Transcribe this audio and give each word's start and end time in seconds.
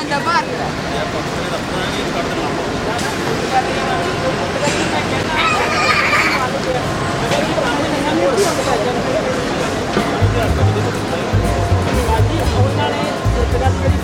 da 0.00 0.18
barca. 0.20 0.82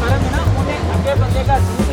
फर्म 0.01 0.23
है 0.25 0.31
ना 0.31 0.43
उन्हें 0.61 0.79
अगले 0.91 1.15
बंदे 1.21 1.43
का 1.45 1.88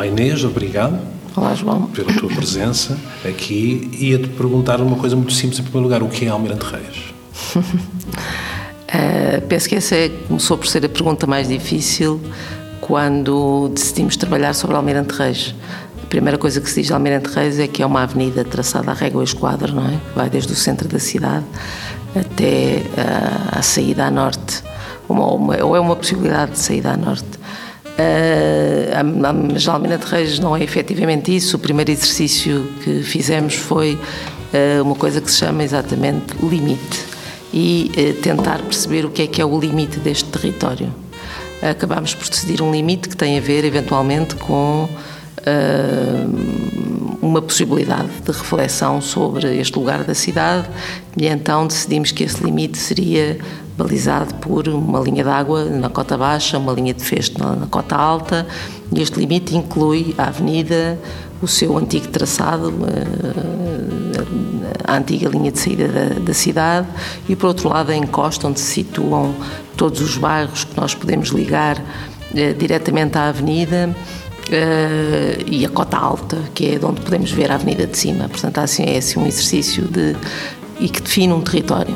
Olá 0.00 0.06
Inês, 0.06 0.42
obrigado 0.44 0.98
Olá, 1.36 1.54
João. 1.54 1.82
pela 1.88 2.10
tua 2.14 2.30
presença 2.30 2.96
aqui. 3.22 3.90
Ia-te 3.92 4.28
perguntar 4.28 4.80
uma 4.80 4.96
coisa 4.96 5.14
muito 5.14 5.34
simples 5.34 5.58
em 5.58 5.62
primeiro 5.62 5.84
lugar: 5.86 6.02
o 6.02 6.08
que 6.08 6.24
é 6.24 6.28
Almirante 6.30 6.64
Reis? 6.64 7.12
Uh, 7.54 9.42
penso 9.46 9.68
que 9.68 9.74
essa 9.74 9.94
é, 9.94 10.08
começou 10.26 10.56
por 10.56 10.66
ser 10.68 10.86
a 10.86 10.88
pergunta 10.88 11.26
mais 11.26 11.48
difícil 11.48 12.18
quando 12.80 13.68
decidimos 13.74 14.16
trabalhar 14.16 14.54
sobre 14.54 14.74
Almirante 14.74 15.12
Reis. 15.12 15.54
A 16.02 16.06
primeira 16.06 16.38
coisa 16.38 16.62
que 16.62 16.70
se 16.70 16.76
diz 16.76 16.86
de 16.86 16.94
Almirante 16.94 17.28
Reis 17.34 17.58
é 17.58 17.68
que 17.68 17.82
é 17.82 17.86
uma 17.86 18.02
avenida 18.02 18.42
traçada 18.42 18.92
à 18.92 18.94
régua 18.94 19.20
e 19.22 19.26
esquadra, 19.26 19.70
não 19.70 19.86
é? 19.86 20.00
Vai 20.16 20.30
desde 20.30 20.50
o 20.50 20.56
centro 20.56 20.88
da 20.88 20.98
cidade 20.98 21.44
até 22.16 22.84
uh, 22.96 23.58
a 23.58 23.60
saída 23.60 24.06
a 24.06 24.10
norte, 24.10 24.62
uma, 25.06 25.26
uma, 25.26 25.62
ou 25.62 25.76
é 25.76 25.80
uma 25.80 25.94
possibilidade 25.94 26.52
de 26.52 26.58
saída 26.58 26.92
a 26.92 26.96
norte. 26.96 27.39
Uh, 28.00 29.52
mas 29.52 29.68
Almirante 29.68 30.06
Reis 30.06 30.38
não 30.38 30.56
é 30.56 30.62
efetivamente 30.62 31.34
isso. 31.34 31.56
O 31.56 31.58
primeiro 31.58 31.90
exercício 31.90 32.66
que 32.82 33.02
fizemos 33.02 33.54
foi 33.54 33.94
uh, 33.94 34.82
uma 34.82 34.94
coisa 34.94 35.20
que 35.20 35.30
se 35.30 35.38
chama 35.38 35.62
exatamente 35.62 36.34
limite 36.42 37.04
e 37.52 37.90
uh, 37.96 38.22
tentar 38.22 38.58
perceber 38.62 39.04
o 39.04 39.10
que 39.10 39.22
é 39.22 39.26
que 39.26 39.42
é 39.42 39.44
o 39.44 39.58
limite 39.58 39.98
deste 39.98 40.24
território. 40.30 40.92
Acabámos 41.62 42.14
por 42.14 42.26
decidir 42.26 42.62
um 42.62 42.72
limite 42.72 43.08
que 43.08 43.16
tem 43.16 43.36
a 43.36 43.40
ver, 43.40 43.66
eventualmente, 43.66 44.34
com 44.36 44.88
uma 47.20 47.40
possibilidade 47.40 48.08
de 48.24 48.30
reflexão 48.30 49.00
sobre 49.00 49.58
este 49.58 49.78
lugar 49.78 50.04
da 50.04 50.14
cidade 50.14 50.68
e 51.16 51.26
então 51.26 51.66
decidimos 51.66 52.12
que 52.12 52.24
esse 52.24 52.42
limite 52.42 52.76
seria 52.76 53.38
balizado 53.82 54.34
por 54.34 54.68
uma 54.68 55.00
linha 55.00 55.24
de 55.24 55.30
água 55.30 55.64
na 55.64 55.88
cota 55.88 56.18
baixa, 56.18 56.58
uma 56.58 56.72
linha 56.72 56.92
de 56.92 57.02
festo 57.02 57.42
na, 57.42 57.66
cota 57.66 57.96
alta 57.96 58.46
e 58.92 59.00
este 59.00 59.18
limite 59.18 59.56
inclui 59.56 60.14
a 60.18 60.24
avenida, 60.24 60.98
o 61.40 61.48
seu 61.48 61.78
antigo 61.78 62.08
traçado, 62.08 62.72
a 64.86 64.96
antiga 64.96 65.30
linha 65.30 65.50
de 65.50 65.58
saída 65.58 65.88
da, 65.88 66.20
da 66.20 66.34
cidade 66.34 66.86
e 67.26 67.34
por 67.34 67.46
outro 67.46 67.70
lado 67.70 67.90
a 67.90 67.96
encosta 67.96 68.46
onde 68.46 68.60
se 68.60 68.74
situam 68.74 69.34
todos 69.76 70.02
os 70.02 70.18
bairros 70.18 70.64
que 70.64 70.78
nós 70.78 70.94
podemos 70.94 71.30
ligar 71.30 71.82
eh, 72.34 72.52
diretamente 72.52 73.16
à 73.16 73.28
avenida 73.28 73.94
Uh, 74.50 75.46
e 75.46 75.64
a 75.64 75.68
cota 75.68 75.96
alta, 75.96 76.36
que 76.52 76.74
é 76.74 76.78
de 76.78 76.84
onde 76.84 77.00
podemos 77.02 77.30
ver 77.30 77.52
a 77.52 77.54
avenida 77.54 77.86
de 77.86 77.96
cima. 77.96 78.28
Portanto, 78.28 78.58
assim, 78.58 78.82
é 78.82 78.96
assim 78.96 79.20
um 79.20 79.24
exercício 79.24 79.84
de 79.84 80.16
e 80.80 80.88
que 80.88 81.00
define 81.00 81.32
um 81.32 81.40
território. 81.40 81.94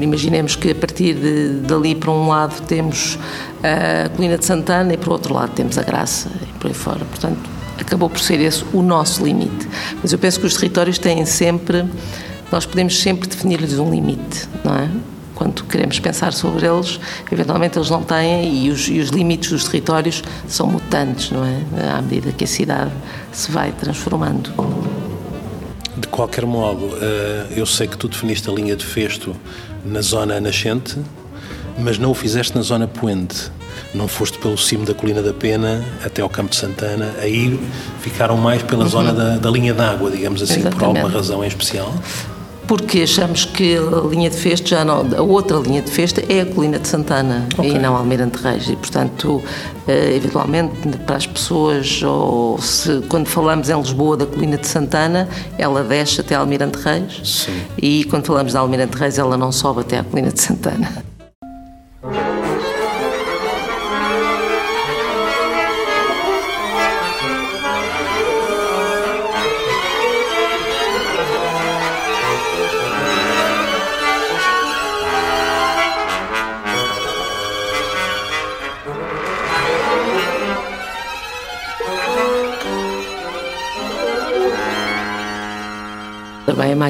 Imaginemos 0.00 0.56
que 0.56 0.70
a 0.70 0.74
partir 0.74 1.14
de, 1.14 1.60
dali 1.66 1.94
para 1.94 2.10
um 2.10 2.28
lado 2.28 2.60
temos 2.62 3.18
a 3.62 4.08
colina 4.10 4.38
de 4.38 4.44
Santana 4.44 4.94
e 4.94 4.96
para 4.96 5.10
o 5.10 5.12
outro 5.12 5.34
lado 5.34 5.52
temos 5.52 5.78
a 5.78 5.82
Graça 5.82 6.30
e 6.42 6.58
por 6.58 6.68
aí 6.68 6.74
fora. 6.74 7.04
Portanto, 7.04 7.38
acabou 7.80 8.10
por 8.10 8.20
ser 8.20 8.40
esse 8.40 8.64
o 8.72 8.82
nosso 8.82 9.24
limite. 9.24 9.68
Mas 10.02 10.12
eu 10.12 10.18
penso 10.18 10.40
que 10.40 10.46
os 10.46 10.54
territórios 10.54 10.98
têm 10.98 11.24
sempre, 11.24 11.84
nós 12.50 12.66
podemos 12.66 13.00
sempre 13.00 13.28
definir-lhes 13.28 13.78
um 13.78 13.90
limite, 13.90 14.48
não 14.64 14.74
é? 14.74 14.88
quando 15.36 15.62
queremos 15.64 16.00
pensar 16.00 16.32
sobre 16.32 16.66
eles, 16.66 16.98
eventualmente 17.30 17.78
eles 17.78 17.90
não 17.90 18.02
têm 18.02 18.64
e 18.64 18.70
os, 18.70 18.88
e 18.88 18.98
os, 18.98 19.10
limites 19.10 19.50
dos 19.50 19.64
territórios 19.64 20.24
são 20.48 20.66
mutantes, 20.66 21.30
não 21.30 21.44
é? 21.44 21.90
À 21.90 22.00
medida 22.00 22.32
que 22.32 22.44
a 22.44 22.46
cidade 22.46 22.90
se 23.32 23.52
vai 23.52 23.70
transformando. 23.72 24.50
De 25.96 26.06
qualquer 26.08 26.44
modo, 26.44 26.90
eh, 27.00 27.46
eu 27.56 27.64
sei 27.64 27.86
que 27.86 27.96
tu 27.96 28.08
definiste 28.08 28.50
a 28.50 28.52
linha 28.52 28.76
de 28.76 28.84
festo 28.84 29.34
na 29.84 30.02
zona 30.02 30.38
nascente, 30.40 30.98
mas 31.78 31.98
não 31.98 32.10
o 32.10 32.14
fizeste 32.14 32.54
na 32.54 32.62
zona 32.62 32.86
poente. 32.86 33.50
Não 33.94 34.06
foste 34.06 34.38
pelo 34.38 34.58
cimo 34.58 34.84
da 34.84 34.92
Colina 34.92 35.22
da 35.22 35.32
Pena 35.32 35.82
até 36.04 36.20
ao 36.20 36.28
Campo 36.28 36.50
de 36.50 36.56
Santana, 36.56 37.14
aí 37.20 37.58
ficaram 38.00 38.36
mais 38.36 38.62
pela 38.62 38.84
uhum. 38.84 38.90
zona 38.90 39.12
da, 39.12 39.36
da 39.38 39.50
linha 39.50 39.72
d'água, 39.72 40.10
digamos 40.10 40.42
assim, 40.42 40.60
Exatamente. 40.60 40.78
por 40.78 40.84
alguma 40.86 41.08
razão 41.08 41.42
em 41.42 41.48
especial? 41.48 41.94
Porque 42.66 43.02
achamos 43.02 43.44
que 43.44 43.76
a 43.76 44.08
linha 44.08 44.28
de 44.28 44.36
festa 44.36 44.68
já 44.68 44.84
não, 44.84 45.06
a 45.16 45.22
outra 45.22 45.56
linha 45.58 45.82
de 45.82 45.90
festa 45.90 46.22
é 46.28 46.40
a 46.40 46.46
colina 46.46 46.78
de 46.78 46.88
Santana 46.88 47.46
okay. 47.56 47.72
e 47.72 47.78
não 47.78 47.96
Almirante 47.96 48.38
Reis 48.42 48.68
e 48.68 48.76
portanto 48.76 49.42
eh, 49.86 50.16
eventualmente 50.16 50.74
para 50.98 51.16
as 51.16 51.26
pessoas 51.26 52.02
ou 52.02 52.58
se 52.58 53.02
quando 53.08 53.26
falamos 53.26 53.68
em 53.68 53.78
Lisboa 53.78 54.16
da 54.16 54.26
colina 54.26 54.56
de 54.56 54.66
Santana 54.66 55.28
ela 55.58 55.82
desce 55.82 56.20
até 56.20 56.34
Almirante 56.34 56.78
Reis 56.78 57.20
Sim. 57.46 57.62
e 57.80 58.04
quando 58.04 58.26
falamos 58.26 58.52
de 58.52 58.58
Almirante 58.58 58.96
Reis 58.96 59.18
ela 59.18 59.36
não 59.36 59.52
sobe 59.52 59.80
até 59.80 59.98
a 59.98 60.04
colina 60.04 60.30
de 60.30 60.40
Santana 60.40 61.15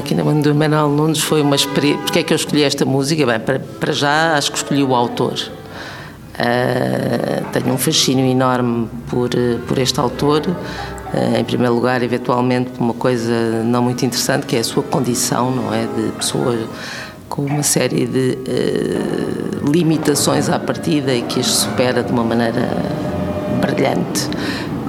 máquina 0.07 0.23
do 0.23 0.55
Manuel 0.55 0.89
Nunes 0.89 1.19
foi 1.19 1.41
uma 1.41 1.55
experiência. 1.55 2.01
Porquê 2.03 2.19
é 2.19 2.23
que 2.23 2.33
eu 2.33 2.35
escolhi 2.35 2.63
esta 2.63 2.85
música? 2.85 3.25
Bem, 3.25 3.39
para, 3.39 3.59
para 3.59 3.91
já 3.91 4.37
acho 4.37 4.51
que 4.51 4.57
escolhi 4.57 4.81
o 4.81 4.95
autor. 4.95 5.33
Uh, 6.39 7.45
tenho 7.51 7.73
um 7.73 7.77
fascínio 7.77 8.25
enorme 8.25 8.87
por, 9.09 9.29
por 9.67 9.77
este 9.77 9.99
autor. 9.99 10.43
Uh, 10.47 11.39
em 11.39 11.43
primeiro 11.43 11.73
lugar, 11.73 12.01
eventualmente, 12.01 12.69
por 12.69 12.83
uma 12.83 12.93
coisa 12.93 13.63
não 13.63 13.81
muito 13.83 14.05
interessante, 14.05 14.45
que 14.45 14.55
é 14.55 14.59
a 14.59 14.63
sua 14.63 14.83
condição, 14.83 15.51
não 15.51 15.73
é? 15.73 15.81
De 15.81 16.11
pessoa 16.13 16.57
com 17.27 17.41
uma 17.41 17.63
série 17.63 18.05
de 18.05 18.37
uh, 18.47 19.69
limitações 19.69 20.47
à 20.47 20.57
partida 20.57 21.13
e 21.13 21.23
que 21.23 21.41
as 21.41 21.47
supera 21.47 22.01
de 22.01 22.13
uma 22.13 22.23
maneira 22.23 22.69
brilhante. 23.59 24.29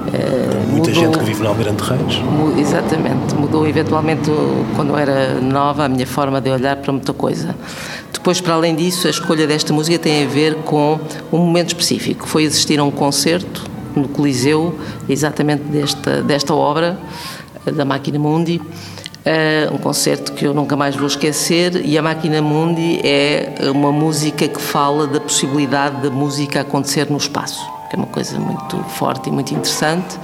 Uh, 0.09 0.71
Muita 0.71 0.89
mudou, 0.89 0.93
gente 0.93 1.19
que 1.19 1.25
vive 1.25 1.43
no 1.43 1.49
Almirante 1.49 1.83
Reis. 1.83 2.21
Exatamente, 2.57 3.35
mudou 3.35 3.67
eventualmente 3.67 4.29
quando 4.75 4.97
era 4.97 5.35
nova 5.35 5.85
a 5.85 5.89
minha 5.89 6.07
forma 6.07 6.41
de 6.41 6.49
olhar 6.49 6.77
para 6.77 6.91
muita 6.91 7.13
coisa. 7.13 7.55
Depois, 8.11 8.41
para 8.41 8.55
além 8.55 8.75
disso, 8.75 9.07
a 9.07 9.09
escolha 9.09 9.45
desta 9.45 9.71
música 9.71 9.99
tem 9.99 10.25
a 10.25 10.27
ver 10.27 10.55
com 10.55 10.99
um 11.31 11.37
momento 11.37 11.69
específico. 11.69 12.27
Foi 12.27 12.45
assistir 12.45 12.79
a 12.79 12.83
um 12.83 12.91
concerto 12.91 13.69
no 13.95 14.07
Coliseu, 14.07 14.77
exatamente 15.07 15.63
desta, 15.63 16.21
desta 16.21 16.55
obra, 16.55 16.97
da 17.65 17.85
Máquina 17.85 18.17
Mundi. 18.17 18.59
Uh, 18.59 19.75
um 19.75 19.77
concerto 19.77 20.33
que 20.33 20.45
eu 20.45 20.53
nunca 20.53 20.75
mais 20.75 20.95
vou 20.95 21.05
esquecer 21.05 21.85
e 21.85 21.97
a 21.97 22.01
Máquina 22.01 22.41
Mundi 22.41 22.99
é 23.03 23.53
uma 23.73 23.91
música 23.91 24.47
que 24.47 24.59
fala 24.59 25.05
da 25.05 25.19
possibilidade 25.19 26.01
da 26.01 26.09
música 26.09 26.61
acontecer 26.61 27.09
no 27.11 27.17
espaço 27.17 27.78
que 27.89 27.95
é 27.95 27.97
uma 27.97 28.07
coisa 28.07 28.39
muito 28.39 28.77
forte 28.89 29.29
e 29.29 29.31
muito 29.31 29.51
interessante. 29.51 30.15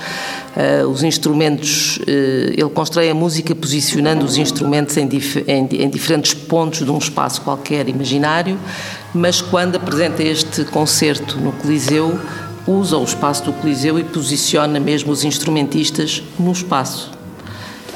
Uh, 0.56 0.88
os 0.88 1.03
instrumentos, 1.03 1.97
uh, 1.97 2.01
ele 2.07 2.69
constrói 2.69 3.09
a 3.09 3.13
música 3.13 3.56
posicionando 3.56 4.23
os 4.23 4.38
instrumentos 4.38 4.95
em, 4.97 5.07
dif 5.07 5.44
em, 5.47 5.67
em, 5.71 5.89
diferentes 5.89 6.33
pontos 6.33 6.85
de 6.85 6.91
um 6.91 6.97
espaço 6.97 7.41
qualquer 7.41 7.89
imaginário, 7.89 8.57
mas 9.13 9.41
quando 9.41 9.75
apresenta 9.75 10.23
este 10.23 10.63
concerto 10.65 11.38
no 11.38 11.51
Coliseu, 11.53 12.19
usa 12.67 12.97
o 12.97 13.03
espaço 13.03 13.44
do 13.44 13.53
Coliseu 13.53 14.00
e 14.00 14.03
posiciona 14.03 14.79
mesmo 14.79 15.11
os 15.11 15.23
instrumentistas 15.23 16.23
no 16.39 16.51
espaço. 16.51 17.14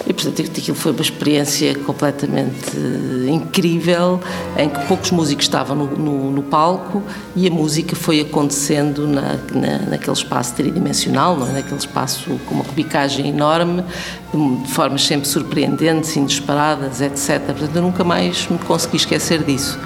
E, 0.10 0.14
portanto, 0.14 0.42
aquilo 0.42 0.76
foi 0.76 0.92
uma 0.92 1.02
experiência 1.02 1.76
completamente 1.76 2.76
incrível, 3.30 4.20
em 4.58 4.68
que 4.68 4.80
poucos 4.88 5.12
músicos 5.12 5.46
estavam 5.46 5.76
no, 5.76 5.86
no, 5.86 6.32
no 6.32 6.42
palco 6.42 7.04
e 7.36 7.48
a 7.48 7.52
música 7.52 7.96
foi 7.96 8.20
acontecendo 8.20 9.08
na, 9.08 9.38
na, 9.54 9.78
naquele 9.92 10.18
espaço 10.18 10.56
tridimensional, 10.56 11.38
não 11.38 11.48
é? 11.48 11.52
naquele 11.52 11.78
espaço 11.78 12.40
com 12.48 12.56
uma 12.56 12.64
cubicagem 12.64 13.30
enorme, 13.30 13.84
de 14.34 14.72
formas 14.72 15.06
sempre 15.06 15.28
surpreendentes, 15.28 16.16
inesperadas, 16.16 17.02
etc. 17.02 17.46
Portanto, 17.46 17.76
eu 17.76 17.82
nunca 17.84 18.04
mais 18.04 18.48
me 18.50 18.58
consegui 18.58 18.98
esquecer 18.98 19.44
disso. 19.44 19.78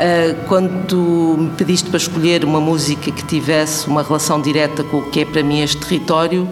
Ah, 0.00 0.34
quando 0.48 1.36
me 1.38 1.50
pediste 1.50 1.88
para 1.88 1.96
escolher 1.96 2.44
uma 2.44 2.60
música 2.60 3.12
que 3.12 3.24
tivesse 3.24 3.86
uma 3.86 4.02
relação 4.02 4.40
direta 4.40 4.82
com 4.82 4.98
o 4.98 5.10
que 5.10 5.20
é 5.20 5.24
para 5.24 5.44
mim 5.44 5.60
este 5.60 5.76
território, 5.76 6.48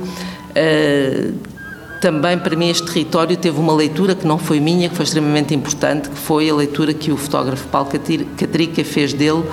ah, 0.55 1.56
também 2.00 2.38
para 2.38 2.56
mim 2.56 2.69
este 2.69 2.84
território 2.87 3.37
teve 3.37 3.58
uma 3.58 3.75
leitura 3.75 4.14
que 4.14 4.26
não 4.26 4.38
foi 4.38 4.60
minha, 4.60 4.88
que 4.88 4.94
foi 4.94 5.04
extremamente 5.04 5.54
importante, 5.54 6.08
que 6.08 6.19
foi 6.19 6.48
a 6.50 6.54
leitura 6.54 6.93
que 6.93 7.10
o 7.10 7.16
fotógrafo 7.16 7.66
Paulo 7.69 7.88
Catrica 8.37 8.84
fez 8.84 9.12
dele 9.12 9.44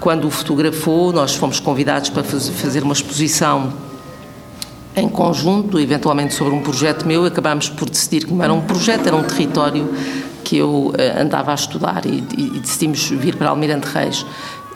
quando 0.00 0.26
o 0.26 0.30
fotografou. 0.30 1.12
Nós 1.12 1.34
fomos 1.34 1.60
convidados 1.60 2.10
para 2.10 2.22
fazer 2.22 2.82
uma 2.82 2.92
exposição 2.92 3.72
em 4.94 5.08
conjunto, 5.08 5.78
eventualmente 5.80 6.34
sobre 6.34 6.54
um 6.54 6.60
projeto 6.60 7.06
meu, 7.06 7.24
acabámos 7.24 7.68
por 7.68 7.88
decidir 7.88 8.26
que 8.26 8.32
não 8.32 8.44
era 8.44 8.52
um 8.52 8.60
projeto, 8.60 9.06
era 9.06 9.16
um 9.16 9.22
território 9.22 9.88
que 10.44 10.58
eu 10.58 10.92
eh, 10.98 11.22
andava 11.22 11.50
a 11.50 11.54
estudar 11.54 12.04
e, 12.04 12.22
e 12.36 12.60
decidimos 12.60 13.08
vir 13.08 13.36
para 13.36 13.48
Almirante 13.48 13.86
Reis. 13.86 14.26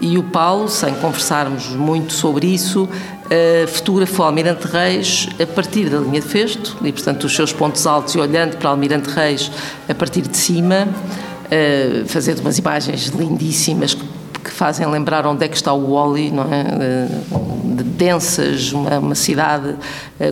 E 0.00 0.18
o 0.18 0.22
Paulo, 0.22 0.68
sem 0.68 0.94
conversarmos 0.94 1.68
muito 1.68 2.12
sobre 2.12 2.46
isso, 2.46 2.84
uh, 2.84 3.66
fotografou 3.68 4.26
Almirante 4.26 4.66
Reis 4.66 5.28
a 5.40 5.46
partir 5.46 5.88
da 5.88 5.98
linha 5.98 6.20
de 6.20 6.26
festo 6.26 6.76
e, 6.82 6.92
portanto, 6.92 7.24
os 7.24 7.34
seus 7.34 7.52
pontos 7.52 7.86
altos 7.86 8.14
e 8.14 8.18
olhando 8.18 8.56
para 8.58 8.68
Almirante 8.70 9.08
Reis 9.08 9.50
a 9.88 9.94
partir 9.94 10.22
de 10.22 10.36
cima, 10.36 10.86
uh, 10.86 12.06
fazendo 12.08 12.40
umas 12.40 12.58
imagens 12.58 13.06
lindíssimas 13.06 13.94
que, 13.94 14.16
fazem 14.46 14.86
lembrar 14.86 15.26
onde 15.26 15.44
é 15.44 15.48
que 15.48 15.56
está 15.56 15.70
o 15.74 15.92
Wally, 15.92 16.30
não 16.30 16.44
é? 16.44 16.62
Uh, 17.02 17.76
de 17.76 17.82
densas, 17.82 18.72
uma, 18.72 18.98
uma 18.98 19.14
cidade 19.14 19.76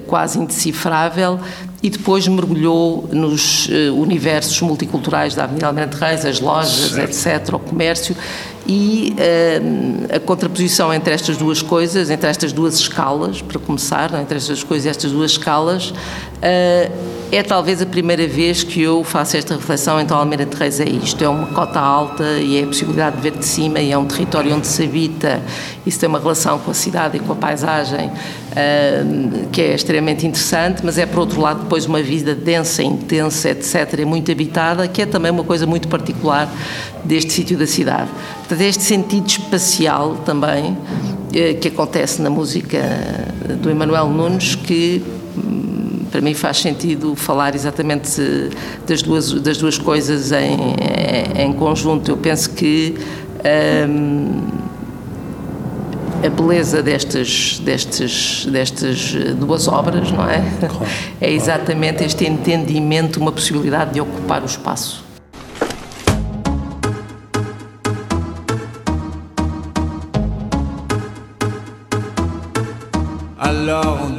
quase 0.06 0.38
indecifrável 0.38 1.38
e 1.82 1.90
depois 1.90 2.26
mergulhou 2.26 3.06
nos 3.12 3.68
universos 3.94 4.58
multiculturais 4.62 5.34
da 5.34 5.44
Avenida 5.44 5.66
Almirante 5.66 5.96
Reis, 5.96 6.24
as 6.24 6.40
lojas, 6.40 6.92
certo. 6.92 7.42
etc., 7.44 7.54
o 7.54 7.58
comércio, 7.58 8.16
e 8.66 9.14
uh, 9.14 10.16
a 10.16 10.20
contraposição 10.20 10.92
entre 10.92 11.12
estas 11.12 11.36
duas 11.36 11.60
coisas, 11.60 12.10
entre 12.10 12.28
estas 12.28 12.52
duas 12.52 12.78
escalas, 12.78 13.42
para 13.42 13.58
começar, 13.58 14.10
não? 14.10 14.20
entre 14.20 14.36
estas 14.36 14.62
coisas 14.62 14.86
e 14.86 14.88
estas 14.88 15.12
duas 15.12 15.32
escalas, 15.32 15.90
uh, 15.90 17.23
é 17.32 17.42
talvez 17.42 17.82
a 17.82 17.86
primeira 17.86 18.26
vez 18.28 18.62
que 18.62 18.82
eu 18.82 19.02
faço 19.02 19.36
esta 19.36 19.54
reflexão, 19.54 20.00
então 20.00 20.16
Almirante 20.16 20.56
Reis 20.56 20.78
é 20.80 20.88
isto, 20.88 21.22
é 21.22 21.28
uma 21.28 21.46
cota 21.48 21.80
alta 21.80 22.24
e 22.38 22.58
é 22.58 22.64
a 22.64 22.66
possibilidade 22.66 23.16
de 23.16 23.22
ver 23.22 23.32
de 23.32 23.44
cima 23.44 23.80
e 23.80 23.90
é 23.90 23.98
um 23.98 24.04
território 24.04 24.54
onde 24.54 24.66
se 24.66 24.84
habita, 24.84 25.42
isso 25.86 25.98
tem 25.98 26.08
uma 26.08 26.18
relação 26.18 26.58
com 26.58 26.70
a 26.70 26.74
cidade 26.74 27.16
e 27.16 27.20
com 27.20 27.32
a 27.32 27.36
paisagem 27.36 28.06
uh, 28.06 29.48
que 29.50 29.60
é 29.60 29.74
extremamente 29.74 30.26
interessante, 30.26 30.82
mas 30.84 30.96
é 30.98 31.06
por 31.06 31.20
outro 31.20 31.40
lado 31.40 31.62
depois 31.62 31.86
uma 31.86 32.02
vida 32.02 32.34
densa, 32.34 32.82
intensa, 32.82 33.50
etc., 33.50 33.98
e 33.98 34.04
muito 34.04 34.30
habitada, 34.30 34.86
que 34.86 35.02
é 35.02 35.06
também 35.06 35.30
uma 35.30 35.44
coisa 35.44 35.66
muito 35.66 35.88
particular 35.88 36.48
deste 37.04 37.32
sítio 37.32 37.58
da 37.58 37.66
cidade. 37.66 38.08
Portanto, 38.38 38.60
é 38.60 38.68
este 38.68 38.82
sentido 38.82 39.26
espacial 39.26 40.16
também 40.24 40.72
uh, 40.72 41.58
que 41.60 41.68
acontece 41.68 42.22
na 42.22 42.30
música 42.30 42.78
do 43.60 43.70
Emanuel 43.70 44.08
Nunes 44.08 44.54
que 44.54 45.02
hum, 45.36 45.73
para 46.14 46.20
mim 46.20 46.32
faz 46.32 46.58
sentido 46.58 47.16
falar 47.16 47.56
exatamente 47.56 48.22
das 48.86 49.02
duas, 49.02 49.32
das 49.32 49.58
duas 49.58 49.76
coisas 49.76 50.30
em, 50.30 50.56
em, 51.36 51.52
conjunto. 51.52 52.08
Eu 52.08 52.16
penso 52.16 52.50
que 52.50 52.94
hum, 53.88 54.46
a 56.24 56.30
beleza 56.30 56.84
destas, 56.84 57.60
destas, 57.64 58.46
destas 58.48 59.12
duas 59.40 59.66
obras, 59.66 60.12
não 60.12 60.30
é? 60.30 60.44
Claro, 60.60 60.86
é 61.20 61.32
exatamente 61.32 62.04
este 62.04 62.24
entendimento, 62.24 63.18
uma 63.18 63.32
possibilidade 63.32 63.94
de 63.94 64.00
ocupar 64.00 64.40
o 64.40 64.46
espaço. 64.46 65.02
Alors, 73.36 73.84
alors, 73.84 74.13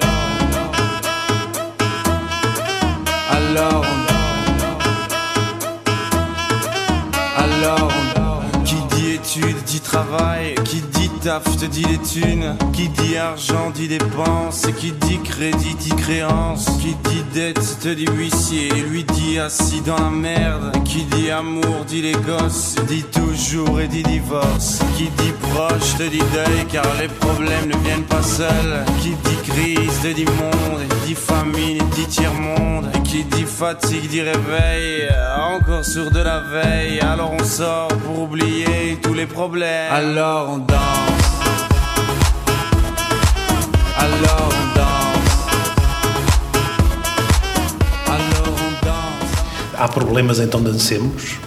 taf 11.26 11.58
te 11.58 11.66
dit 11.66 11.84
les 11.86 11.98
thunes. 11.98 12.56
Qui 12.72 12.88
dit 12.90 13.18
argent 13.18 13.72
dit 13.72 13.88
dépense. 13.88 14.68
Qui 14.80 14.92
dit 14.92 15.20
crédit 15.24 15.76
dit 15.76 15.96
créance. 15.96 16.66
Qui 16.80 16.96
dit 17.10 17.24
dette 17.34 17.80
te 17.82 17.90
dit 17.90 18.06
huissier. 18.06 18.70
Lui 18.90 19.04
dit 19.04 19.40
assis 19.40 19.82
dans 19.82 19.98
la 19.98 20.12
merde. 20.12 20.72
Qui 20.84 21.04
dit 21.06 21.32
amour 21.32 21.84
dit 21.88 22.04
les 22.04 22.18
gosses. 22.30 22.76
Dit 22.88 23.06
toujours 23.06 23.80
et 23.82 23.88
dit 23.88 24.04
divorce. 24.04 24.80
Qui 24.98 25.06
dit 25.18 25.34
proche 25.50 25.96
te 25.98 26.04
dit 26.04 26.26
deuil 26.34 26.66
car 26.72 26.86
les 27.00 27.08
problèmes 27.08 27.70
ne 27.70 27.78
viennent 27.84 28.04
pas 28.04 28.22
seuls. 28.22 28.86
Qui 29.02 29.10
dit 29.10 29.52
crise 29.52 30.02
te 30.04 30.14
dit 30.14 30.26
monde. 30.26 30.82
Dit 31.08 31.16
famine 31.16 31.80
dit 31.96 32.08
tiers-monde. 32.08 32.86
Qui 33.16 33.24
dit 33.24 33.46
fatigue 33.46 34.10
dit 34.10 34.22
réveil. 34.22 35.08
Encore 35.40 35.86
sur 35.86 36.12
de 36.12 36.20
la 36.20 36.42
veille. 36.42 37.00
Alors 37.00 37.32
on 37.32 37.46
sort 37.46 37.88
pour 38.04 38.24
oublier 38.24 39.00
tous 39.02 39.14
les 39.14 39.26
problèmes. 39.26 39.90
Alors 39.90 40.50
on 40.50 40.58
danse. 40.58 40.76
Alors 43.98 44.50
on 44.60 44.66
danse. 44.80 45.36
Alors 48.06 48.58
on 48.68 48.86
danse. 48.86 49.80
Há 49.80 49.88
problemas, 49.88 50.40
então 50.40 50.62
dancemos. 50.62 51.45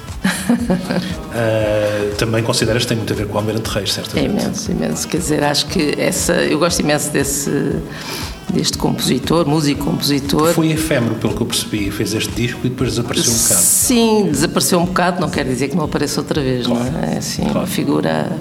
Uh, 0.53 2.15
também 2.17 2.43
consideras 2.43 2.83
que 2.83 2.89
tem 2.89 2.97
muito 2.97 3.13
a 3.13 3.17
ver 3.17 3.27
com 3.27 3.35
o 3.35 3.39
Almirante 3.39 3.71
Reis, 3.71 3.93
certo? 3.93 4.17
É 4.17 4.25
imenso, 4.25 4.71
imenso. 4.71 5.07
Quer 5.09 5.19
dizer, 5.19 5.45
acho 5.45 5.67
que 5.67 5.95
essa. 5.99 6.33
Eu 6.35 6.59
gosto 6.59 6.81
imenso 6.81 7.11
desse 7.11 7.51
deste 8.53 8.79
compositor, 8.79 9.47
músico-compositor. 9.47 10.53
Foi 10.55 10.71
efêmero, 10.71 11.15
pelo 11.17 11.35
que 11.35 11.43
eu 11.43 11.47
percebi, 11.47 11.91
fez 11.91 12.15
este 12.15 12.33
disco 12.33 12.61
e 12.65 12.71
depois 12.71 12.91
desapareceu 12.91 13.33
um 13.33 13.37
bocado. 13.37 13.61
Sim, 13.61 14.29
desapareceu 14.31 14.79
um 14.79 14.85
bocado, 14.87 15.21
não 15.21 15.29
quer 15.29 15.45
dizer 15.45 15.69
que 15.69 15.77
não 15.77 15.85
apareça 15.85 16.21
outra 16.21 16.41
vez, 16.41 16.67
claro. 16.67 16.91
não 16.91 17.01
é? 17.01 17.15
é 17.15 17.19
assim, 17.19 17.43
claro. 17.43 17.59
uma 17.59 17.67
figura 17.67 18.33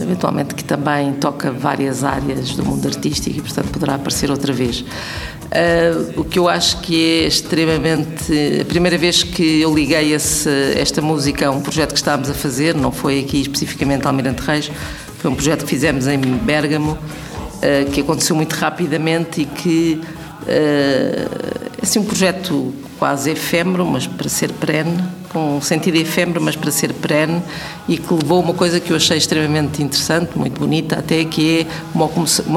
eventualmente 0.00 0.54
que 0.54 0.64
também 0.64 1.12
toca 1.14 1.50
várias 1.50 2.04
áreas 2.04 2.54
do 2.54 2.64
mundo 2.64 2.86
artístico 2.86 3.38
e, 3.38 3.40
portanto, 3.40 3.68
poderá 3.70 3.94
aparecer 3.94 4.30
outra 4.30 4.52
vez. 4.52 4.80
Uh, 4.80 6.20
o 6.20 6.24
que 6.24 6.38
eu 6.38 6.48
acho 6.48 6.80
que 6.80 7.22
é 7.22 7.26
extremamente. 7.26 8.32
A 8.60 8.64
primeira 8.64 8.98
vez 8.98 9.22
que 9.22 9.60
eu 9.60 9.74
liguei 9.74 10.12
esse, 10.12 10.50
esta 10.76 11.00
música 11.00 11.46
a 11.46 11.50
um 11.50 11.60
projeto 11.60 11.92
que 11.92 11.98
estávamos 11.98 12.28
a 12.30 12.34
fazer, 12.34 12.74
não 12.74 12.90
foi 12.90 13.20
aqui 13.20 13.40
especificamente 13.40 14.06
Almirante 14.06 14.42
Reis, 14.42 14.70
foi 15.18 15.30
um 15.30 15.34
projeto 15.34 15.64
que 15.64 15.70
fizemos 15.70 16.06
em 16.06 16.18
Bérgamo, 16.18 16.92
uh, 16.92 17.90
que 17.92 18.00
aconteceu 18.00 18.34
muito 18.34 18.54
rapidamente 18.54 19.42
e 19.42 19.46
que. 19.46 20.00
Uh, 20.42 21.64
é 21.80 21.86
assim, 21.86 21.98
um 21.98 22.04
projeto 22.04 22.74
quase 22.98 23.30
efêmero, 23.30 23.84
mas 23.84 24.06
para 24.06 24.28
ser 24.28 24.50
perene, 24.52 25.02
com 25.34 25.56
um 25.56 25.60
sentido 25.60 25.96
efêmero, 25.96 26.40
mas 26.40 26.54
para 26.54 26.70
ser 26.70 26.92
perene, 26.92 27.42
e 27.88 27.98
que 27.98 28.14
levou 28.14 28.40
uma 28.40 28.54
coisa 28.54 28.78
que 28.78 28.92
eu 28.92 28.96
achei 28.96 29.18
extremamente 29.18 29.82
interessante, 29.82 30.38
muito 30.38 30.60
bonita 30.60 31.00
até, 31.00 31.24
que 31.24 31.60
é 31.60 31.66
uma, 31.92 32.06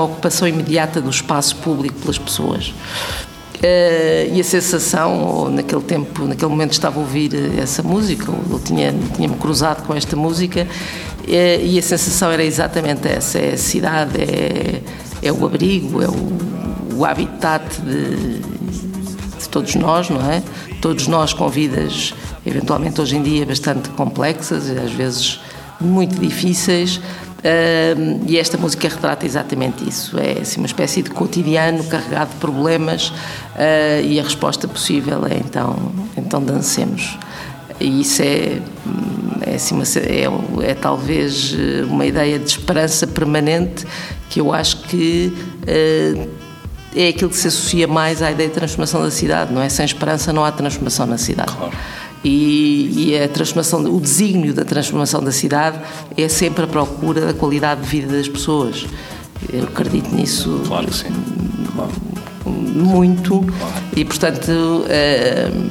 ocupação 0.03 0.48
imediata 0.48 1.01
do 1.01 1.10
espaço 1.10 1.55
público 1.55 1.96
pelas 2.00 2.19
pessoas. 2.19 2.67
Uh, 3.55 4.36
e 4.36 4.39
a 4.39 4.43
sensação, 4.43 5.50
naquele 5.50 5.81
tempo, 5.81 6.25
naquele 6.25 6.51
momento 6.51 6.74
estava 6.74 7.00
a 7.00 7.01
ouvir 7.01 7.31
essa 7.60 7.81
música, 7.81 8.31
eu 8.31 8.60
tinha-me 8.60 9.10
tinha 9.15 9.29
cruzado 9.29 9.84
com 9.88 9.96
esta 9.96 10.15
música, 10.15 10.67
uh, 11.24 11.65
e 11.65 11.79
a 11.79 11.81
sensação 11.81 12.31
era 12.31 12.43
exatamente 12.43 13.07
essa: 13.07 13.39
é 13.39 13.53
a 13.53 13.57
cidade, 13.57 14.22
é, 14.22 14.81
é 15.24 15.31
o 15.31 15.43
abrigo, 15.43 16.03
é 16.03 16.07
o, 16.07 16.98
o 16.98 17.03
habitat 17.03 17.63
de, 17.81 18.38
de 19.39 19.50
todos 19.50 19.74
nós, 19.74 20.07
não 20.12 20.22
é? 20.31 20.43
Todos 20.79 21.07
nós 21.07 21.34
com 21.34 21.50
vidas, 21.50 22.13
eventualmente 22.48 23.01
hoje 23.01 23.18
em 23.18 23.24
dia, 23.24 23.46
bastante 23.46 23.89
complexas, 23.89 24.70
às 24.70 24.92
vezes 24.92 25.39
muito 25.80 26.20
difíceis, 26.20 27.00
e 28.25 28.38
esta 28.38 28.58
música 28.58 28.88
retrata 28.89 29.25
exatamente 29.25 29.88
isso. 29.88 30.18
É 30.18 30.42
assim, 30.42 30.60
uma 30.60 30.66
espécie 30.66 31.01
de 31.01 31.10
cotidiano 31.10 31.84
carregado 31.84 32.32
de 32.32 32.36
problemas 32.38 33.10
uh, 33.10 34.04
e 34.04 34.20
a 34.20 34.24
resposta 34.24 34.68
possível 34.68 35.25
é 35.25 35.38
então, 35.38 35.77
então 36.18 36.42
dancemos. 36.42 37.18
E 37.80 38.01
isso 38.01 38.24
é, 38.24 38.60
é, 39.46 39.56
assim, 39.56 39.80
é, 39.98 40.72
é, 40.72 40.74
talvez 40.74 41.56
uma 41.88 42.06
ideia 42.06 42.39
de 42.39 42.50
esperança 42.50 43.06
permanente 43.06 43.86
que 44.30 44.42
eu 44.42 44.51
acho 44.51 44.82
que 44.84 45.32
uh, 45.62 46.30
é 46.96 47.10
aquilo 47.10 47.30
que 47.30 47.38
se 47.38 47.48
associa 47.48 47.88
mais 47.88 48.22
à 48.24 48.32
ideia 48.32 48.50
de 48.50 48.56
transformação 48.56 49.04
da 49.04 49.12
cidade, 49.12 49.54
não 49.54 49.62
é? 49.62 49.70
Sem 49.70 49.86
esperança 49.86 50.34
não 50.34 50.44
há 50.44 50.51
transformação 50.51 51.06
na 51.06 51.20
cidade. 51.20 51.54
Claro. 51.56 51.74
E, 52.24 53.09
e, 53.12 53.17
a 53.17 53.27
transformação, 53.27 53.81
o 53.86 54.01
desígnio 54.01 54.53
da 54.53 54.65
transformação 54.65 55.24
da 55.24 55.31
cidade 55.31 55.79
é 56.17 56.27
sempre 56.27 56.63
a 56.63 56.67
procura 56.67 57.21
da 57.21 57.33
qualidade 57.33 57.81
de 57.81 57.88
vida 57.88 58.17
das 58.17 58.27
pessoas. 58.27 58.86
Eu 59.51 59.63
acredito 59.63 60.13
nisso. 60.13 60.62
Claro 60.67 60.88
que 60.88 60.95
sim. 60.95 61.09
Muito. 62.45 63.39
Claro. 63.39 63.74
E, 63.95 64.03
portanto, 64.03 64.50
uh, 64.51 65.69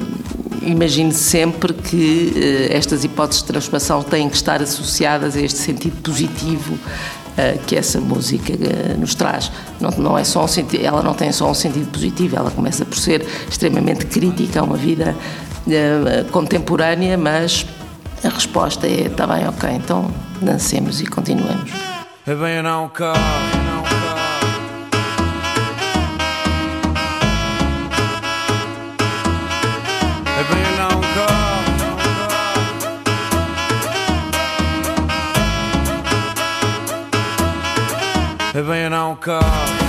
imagino 0.63 1.13
sempre 1.13 1.73
que 1.73 2.33
uh, 2.35 2.75
estas 2.75 3.05
hipóteses 3.05 3.43
de 3.43 3.49
transformação 3.49 4.03
têm 4.03 4.29
que 4.29 4.37
estar 4.37 4.63
associadas 4.63 5.37
a 5.37 5.41
este 5.41 5.59
sentido 5.59 6.01
positivo 6.01 6.75
uh, 6.75 7.59
que 7.67 7.77
essa 7.77 8.01
música 8.01 8.53
nos 8.99 9.15
traz. 9.15 9.51
Não, 9.81 9.91
não 9.91 10.19
é 10.19 10.25
só 10.25 10.45
um 10.45 10.49
ela 10.81 11.03
não 11.03 11.15
tem 11.15 11.33
só 11.33 11.51
um 11.51 11.55
sentido 11.55 11.91
positivo, 11.91 12.37
ela 12.37 12.51
começa 12.51 12.85
por 12.85 12.99
ser 12.99 13.27
extremamente 13.49 14.07
crítica 14.07 14.61
a 14.61 14.63
uma 14.63 14.77
vida 14.77 15.15
contemporânea, 16.31 17.17
mas 17.17 17.67
a 18.25 18.29
resposta 18.29 18.87
é: 18.87 19.03
está 19.03 19.27
bem, 19.27 19.47
ok, 19.49 19.71
então 19.71 20.11
dancemos 20.41 21.01
e 21.01 21.07
continuemos. 21.07 21.71
É 22.27 22.35
bem, 22.35 22.63
não, 22.63 22.89
cara. 22.89 23.19
bem 38.67 38.91
não 38.91 39.15
cá. 39.15 39.86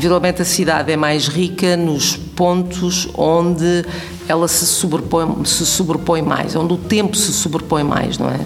Eventualmente 0.00 0.40
a 0.40 0.46
cidade 0.46 0.90
é 0.90 0.96
mais 0.96 1.28
rica 1.28 1.76
nos 1.76 2.16
pontos 2.16 3.06
onde 3.14 3.84
ela 4.26 4.48
se 4.48 4.64
sobrepõe, 4.64 5.44
se 5.44 5.66
sobrepõe 5.66 6.22
mais, 6.22 6.56
onde 6.56 6.72
o 6.72 6.78
tempo 6.78 7.14
se 7.14 7.30
sobrepõe 7.34 7.84
mais, 7.84 8.16
não 8.16 8.30
é? 8.30 8.40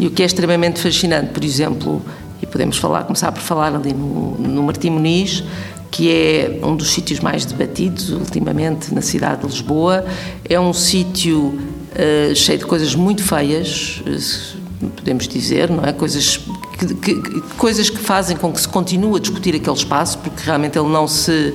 E 0.00 0.06
o 0.06 0.10
que 0.10 0.22
é 0.22 0.24
extremamente 0.24 0.80
fascinante, 0.80 1.28
por 1.28 1.44
exemplo, 1.44 2.00
e 2.40 2.46
podemos 2.46 2.78
falar, 2.78 3.04
começar 3.04 3.30
por 3.32 3.42
falar 3.42 3.74
ali 3.74 3.92
no, 3.92 4.38
no 4.38 4.62
Martim 4.62 4.88
Muniz, 4.88 5.44
que 5.90 6.10
é 6.10 6.60
um 6.62 6.74
dos 6.74 6.90
sítios 6.90 7.20
mais 7.20 7.44
debatidos 7.44 8.08
ultimamente 8.08 8.94
na 8.94 9.02
cidade 9.02 9.42
de 9.42 9.48
Lisboa. 9.48 10.06
É 10.48 10.58
um 10.58 10.72
sítio 10.72 11.48
uh, 11.48 12.34
cheio 12.34 12.60
de 12.60 12.64
coisas 12.64 12.94
muito 12.94 13.22
feias, 13.22 14.02
podemos 14.96 15.26
dizer, 15.28 15.70
não 15.70 15.84
é? 15.84 15.92
Coisas 15.92 16.40
que, 16.78 16.94
que, 16.94 17.40
coisas 17.56 17.88
que 17.88 17.98
fazem 17.98 18.36
com 18.36 18.52
que 18.52 18.60
se 18.60 18.68
continue 18.68 19.16
a 19.16 19.20
discutir 19.20 19.54
aquele 19.54 19.76
espaço, 19.76 20.18
porque 20.18 20.42
realmente 20.44 20.78
ele 20.78 20.88
não 20.88 21.06
se, 21.06 21.54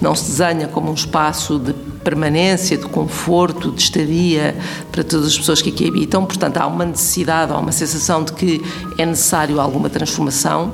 não 0.00 0.14
se 0.14 0.30
desenha 0.30 0.68
como 0.68 0.90
um 0.90 0.94
espaço 0.94 1.58
de 1.58 1.72
permanência, 2.02 2.76
de 2.76 2.86
conforto, 2.86 3.70
de 3.72 3.82
estadia 3.82 4.56
para 4.90 5.04
todas 5.04 5.26
as 5.26 5.38
pessoas 5.38 5.60
que 5.60 5.70
aqui 5.70 5.88
habitam. 5.88 6.24
Portanto, 6.24 6.56
há 6.56 6.66
uma 6.66 6.84
necessidade, 6.84 7.52
há 7.52 7.58
uma 7.58 7.72
sensação 7.72 8.24
de 8.24 8.32
que 8.32 8.62
é 8.96 9.04
necessário 9.04 9.60
alguma 9.60 9.90
transformação. 9.90 10.72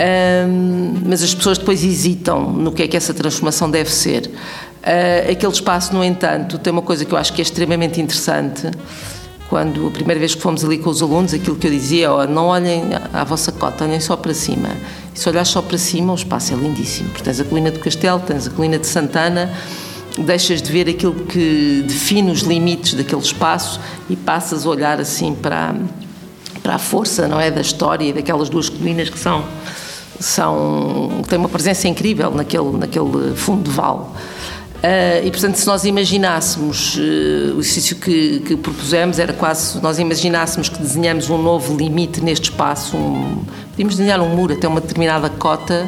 Um, 0.00 1.02
mas 1.04 1.22
as 1.22 1.34
pessoas 1.34 1.58
depois 1.58 1.84
hesitam 1.84 2.50
no 2.50 2.72
que 2.72 2.82
é 2.82 2.88
que 2.88 2.96
essa 2.96 3.12
transformação 3.12 3.70
deve 3.70 3.90
ser. 3.90 4.26
Uh, 4.26 5.30
aquele 5.30 5.52
espaço, 5.52 5.92
no 5.94 6.02
entanto, 6.02 6.58
tem 6.58 6.72
uma 6.72 6.80
coisa 6.80 7.04
que 7.04 7.12
eu 7.12 7.18
acho 7.18 7.34
que 7.34 7.42
é 7.42 7.44
extremamente 7.44 8.00
interessante, 8.00 8.70
quando 9.50 9.88
a 9.88 9.90
primeira 9.90 10.20
vez 10.20 10.32
que 10.32 10.40
fomos 10.40 10.64
ali 10.64 10.78
com 10.78 10.88
os 10.88 11.02
alunos, 11.02 11.34
aquilo 11.34 11.56
que 11.56 11.66
eu 11.66 11.72
dizia, 11.72 12.12
oh, 12.12 12.24
não 12.24 12.46
olhem 12.46 12.84
à 13.12 13.24
vossa 13.24 13.50
cota, 13.50 13.84
olhem 13.84 13.98
só 13.98 14.16
para 14.16 14.32
cima. 14.32 14.68
E 15.12 15.18
se 15.18 15.28
olhar 15.28 15.44
só 15.44 15.60
para 15.60 15.76
cima, 15.76 16.12
o 16.12 16.14
espaço 16.14 16.54
é 16.54 16.56
lindíssimo, 16.56 17.08
porque 17.08 17.24
tens 17.24 17.40
a 17.40 17.44
colina 17.44 17.68
do 17.72 17.80
Castelo, 17.80 18.20
tens 18.20 18.46
a 18.46 18.50
colina 18.50 18.78
de 18.78 18.86
Santana, 18.86 19.52
deixas 20.16 20.62
de 20.62 20.70
ver 20.70 20.88
aquilo 20.88 21.14
que 21.24 21.84
define 21.84 22.30
os 22.30 22.42
limites 22.42 22.94
daquele 22.94 23.20
espaço 23.20 23.80
e 24.08 24.14
passas 24.14 24.64
a 24.64 24.70
olhar 24.70 25.00
assim 25.00 25.34
para, 25.34 25.74
para 26.62 26.76
a 26.76 26.78
força, 26.78 27.26
não 27.26 27.40
é, 27.40 27.50
da 27.50 27.60
história 27.60 28.04
e 28.04 28.12
daquelas 28.12 28.48
duas 28.48 28.68
colinas 28.68 29.10
que 29.10 29.18
são 29.18 29.44
são 30.20 31.22
têm 31.26 31.38
uma 31.38 31.48
presença 31.48 31.88
incrível 31.88 32.30
naquele 32.30 32.70
naquele 32.76 33.34
fundo 33.34 33.62
de 33.62 33.70
vale. 33.70 34.04
Uh, 34.80 35.26
e, 35.26 35.30
portanto, 35.30 35.56
se 35.56 35.66
nós 35.66 35.84
imaginássemos, 35.84 36.96
uh, 36.96 37.54
o 37.54 37.60
exercício 37.60 37.96
que, 37.96 38.40
que, 38.40 38.56
propusemos 38.56 39.18
era 39.18 39.34
quase, 39.34 39.72
se 39.72 39.82
nós 39.82 39.98
imaginássemos 39.98 40.70
que 40.70 40.78
desenhamos 40.78 41.28
um 41.28 41.36
novo 41.36 41.76
limite 41.76 42.22
neste 42.22 42.44
espaço, 42.44 42.96
um, 42.96 43.44
podíamos 43.70 43.96
desenhar 43.96 44.18
um 44.20 44.34
muro 44.34 44.54
até 44.54 44.66
uma 44.66 44.80
determinada 44.80 45.28
cota 45.28 45.86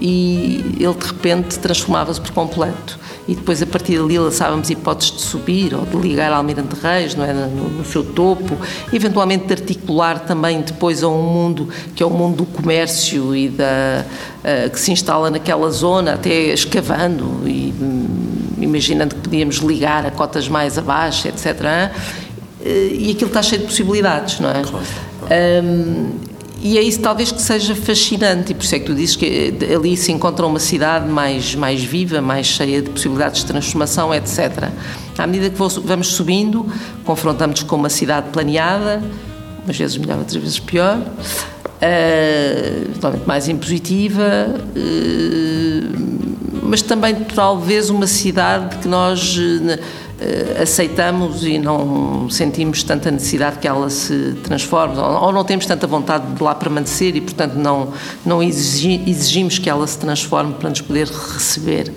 e 0.00 0.76
ele, 0.78 0.94
de 0.94 1.06
repente, 1.06 1.58
transformava-se 1.58 2.20
por 2.20 2.30
completo. 2.32 2.98
E 3.28 3.34
depois, 3.34 3.60
a 3.60 3.66
partir 3.66 3.98
dali, 3.98 4.18
lançávamos 4.18 4.70
hipóteses 4.70 5.16
de 5.16 5.20
subir 5.22 5.74
ou 5.74 5.84
de 5.84 5.96
ligar 5.96 6.32
a 6.32 6.36
Almirante 6.36 6.76
Reis, 6.80 7.14
não 7.14 7.24
é? 7.24 7.32
no, 7.32 7.68
no 7.70 7.84
seu 7.84 8.04
topo, 8.04 8.56
eventualmente 8.92 9.46
de 9.46 9.52
articular 9.52 10.20
também 10.20 10.60
depois 10.60 11.02
a 11.02 11.08
um 11.08 11.22
mundo 11.22 11.68
que 11.94 12.02
é 12.02 12.06
o 12.06 12.10
mundo 12.10 12.36
do 12.36 12.46
comércio 12.46 13.34
e 13.34 13.48
da, 13.48 14.04
uh, 14.44 14.70
que 14.70 14.78
se 14.78 14.92
instala 14.92 15.28
naquela 15.28 15.68
zona, 15.70 16.14
até 16.14 16.52
escavando 16.52 17.42
e 17.46 17.74
imaginando 18.58 19.16
que 19.16 19.22
podíamos 19.22 19.56
ligar 19.56 20.06
a 20.06 20.10
cotas 20.10 20.48
mais 20.48 20.78
abaixo, 20.78 21.26
etc. 21.26 21.90
E 22.64 23.12
aquilo 23.12 23.28
está 23.28 23.42
cheio 23.42 23.62
de 23.62 23.68
possibilidades, 23.68 24.40
não 24.40 24.50
é? 24.50 24.62
Claro. 24.62 24.86
Um, 25.64 26.35
e 26.62 26.78
é 26.78 26.82
isso 26.82 27.00
talvez 27.00 27.30
que 27.30 27.40
seja 27.40 27.74
fascinante, 27.74 28.52
e 28.52 28.54
por 28.54 28.64
isso 28.64 28.74
é 28.74 28.78
que 28.78 28.86
tu 28.86 28.94
dizes 28.94 29.16
que 29.16 29.54
ali 29.74 29.96
se 29.96 30.10
encontra 30.10 30.46
uma 30.46 30.58
cidade 30.58 31.08
mais, 31.08 31.54
mais 31.54 31.82
viva, 31.82 32.20
mais 32.20 32.46
cheia 32.46 32.80
de 32.80 32.90
possibilidades 32.90 33.42
de 33.42 33.46
transformação, 33.46 34.14
etc. 34.14 34.70
À 35.18 35.26
medida 35.26 35.50
que 35.50 35.58
vamos 35.84 36.08
subindo, 36.08 36.66
confrontamos 37.04 37.62
com 37.62 37.76
uma 37.76 37.90
cidade 37.90 38.30
planeada, 38.30 39.02
umas 39.64 39.76
vezes 39.76 39.96
melhor, 39.98 40.18
outras 40.18 40.36
vezes 40.36 40.58
pior, 40.58 40.98
uh, 40.98 43.26
mais 43.26 43.48
impositiva, 43.48 44.54
uh, 44.76 46.55
mas 46.66 46.82
também 46.82 47.14
talvez 47.14 47.90
uma 47.90 48.06
cidade 48.06 48.76
que 48.76 48.88
nós 48.88 49.36
uh, 49.36 50.62
aceitamos 50.62 51.44
e 51.44 51.58
não 51.58 52.28
sentimos 52.30 52.82
tanta 52.82 53.10
necessidade 53.10 53.58
que 53.58 53.68
ela 53.68 53.88
se 53.90 54.34
transforme, 54.42 54.98
ou, 54.98 55.32
não 55.32 55.44
temos 55.44 55.66
tanta 55.66 55.86
vontade 55.86 56.34
de 56.34 56.42
lá 56.42 56.54
permanecer 56.54 57.14
e, 57.16 57.20
portanto, 57.20 57.54
não, 57.54 57.92
não 58.24 58.42
exigi, 58.42 59.02
exigimos 59.06 59.58
que 59.58 59.68
ela 59.68 59.86
se 59.86 59.98
transforme 59.98 60.54
para 60.54 60.70
nos 60.70 60.80
poder 60.80 61.06
receber. 61.06 61.92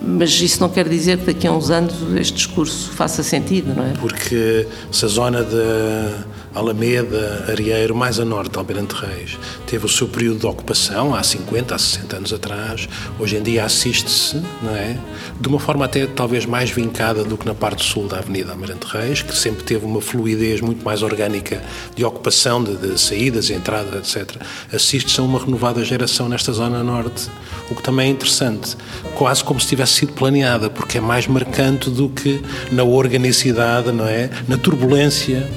Mas 0.00 0.40
isso 0.40 0.60
não 0.60 0.68
quer 0.68 0.88
dizer 0.88 1.18
que 1.18 1.26
daqui 1.26 1.46
a 1.46 1.52
uns 1.52 1.70
anos 1.70 1.94
este 2.16 2.34
discurso 2.34 2.90
faça 2.92 3.22
sentido, 3.22 3.74
não 3.74 3.84
é? 3.84 3.92
Porque 4.00 4.66
se 4.90 5.04
a 5.04 5.08
zona 5.08 5.44
de 5.44 6.37
Alameda, 6.54 7.46
Arieiro, 7.48 7.94
mais 7.94 8.18
a 8.18 8.24
norte 8.24 8.58
Almirante 8.58 8.94
Reis, 8.94 9.38
teve 9.66 9.86
o 9.86 9.88
seu 9.88 10.08
período 10.08 10.40
de 10.40 10.46
ocupação 10.46 11.14
há 11.14 11.22
50, 11.22 11.74
há 11.74 11.78
60 11.78 12.16
anos 12.16 12.32
atrás. 12.32 12.88
Hoje 13.18 13.36
em 13.36 13.42
dia 13.42 13.64
assiste-se, 13.64 14.42
não 14.62 14.74
é? 14.74 14.98
De 15.40 15.48
uma 15.48 15.60
forma 15.60 15.84
até 15.84 16.06
talvez 16.06 16.46
mais 16.46 16.70
vincada 16.70 17.22
do 17.24 17.36
que 17.36 17.46
na 17.46 17.54
parte 17.54 17.84
sul 17.84 18.08
da 18.08 18.18
Avenida 18.18 18.52
Almirante 18.52 18.86
Reis, 18.86 19.22
que 19.22 19.36
sempre 19.36 19.62
teve 19.62 19.84
uma 19.84 20.00
fluidez 20.00 20.60
muito 20.60 20.84
mais 20.84 21.02
orgânica 21.02 21.62
de 21.94 22.04
ocupação, 22.04 22.62
de, 22.62 22.76
de 22.76 22.98
saídas, 22.98 23.50
entradas, 23.50 24.16
etc. 24.16 24.36
Assiste-se 24.72 25.20
a 25.20 25.22
uma 25.22 25.38
renovada 25.38 25.84
geração 25.84 26.28
nesta 26.28 26.52
zona 26.52 26.82
norte, 26.82 27.28
o 27.70 27.74
que 27.74 27.82
também 27.82 28.08
é 28.08 28.10
interessante, 28.10 28.76
quase 29.14 29.44
como 29.44 29.60
se 29.60 29.66
tivesse 29.66 29.94
sido 29.94 30.12
planeada, 30.12 30.70
porque 30.70 30.98
é 30.98 31.00
mais 31.00 31.26
marcante 31.26 31.90
do 31.90 32.08
que 32.08 32.42
na 32.72 32.84
organicidade, 32.84 33.92
não 33.92 34.06
é? 34.06 34.30
Na 34.48 34.56
turbulência 34.56 35.48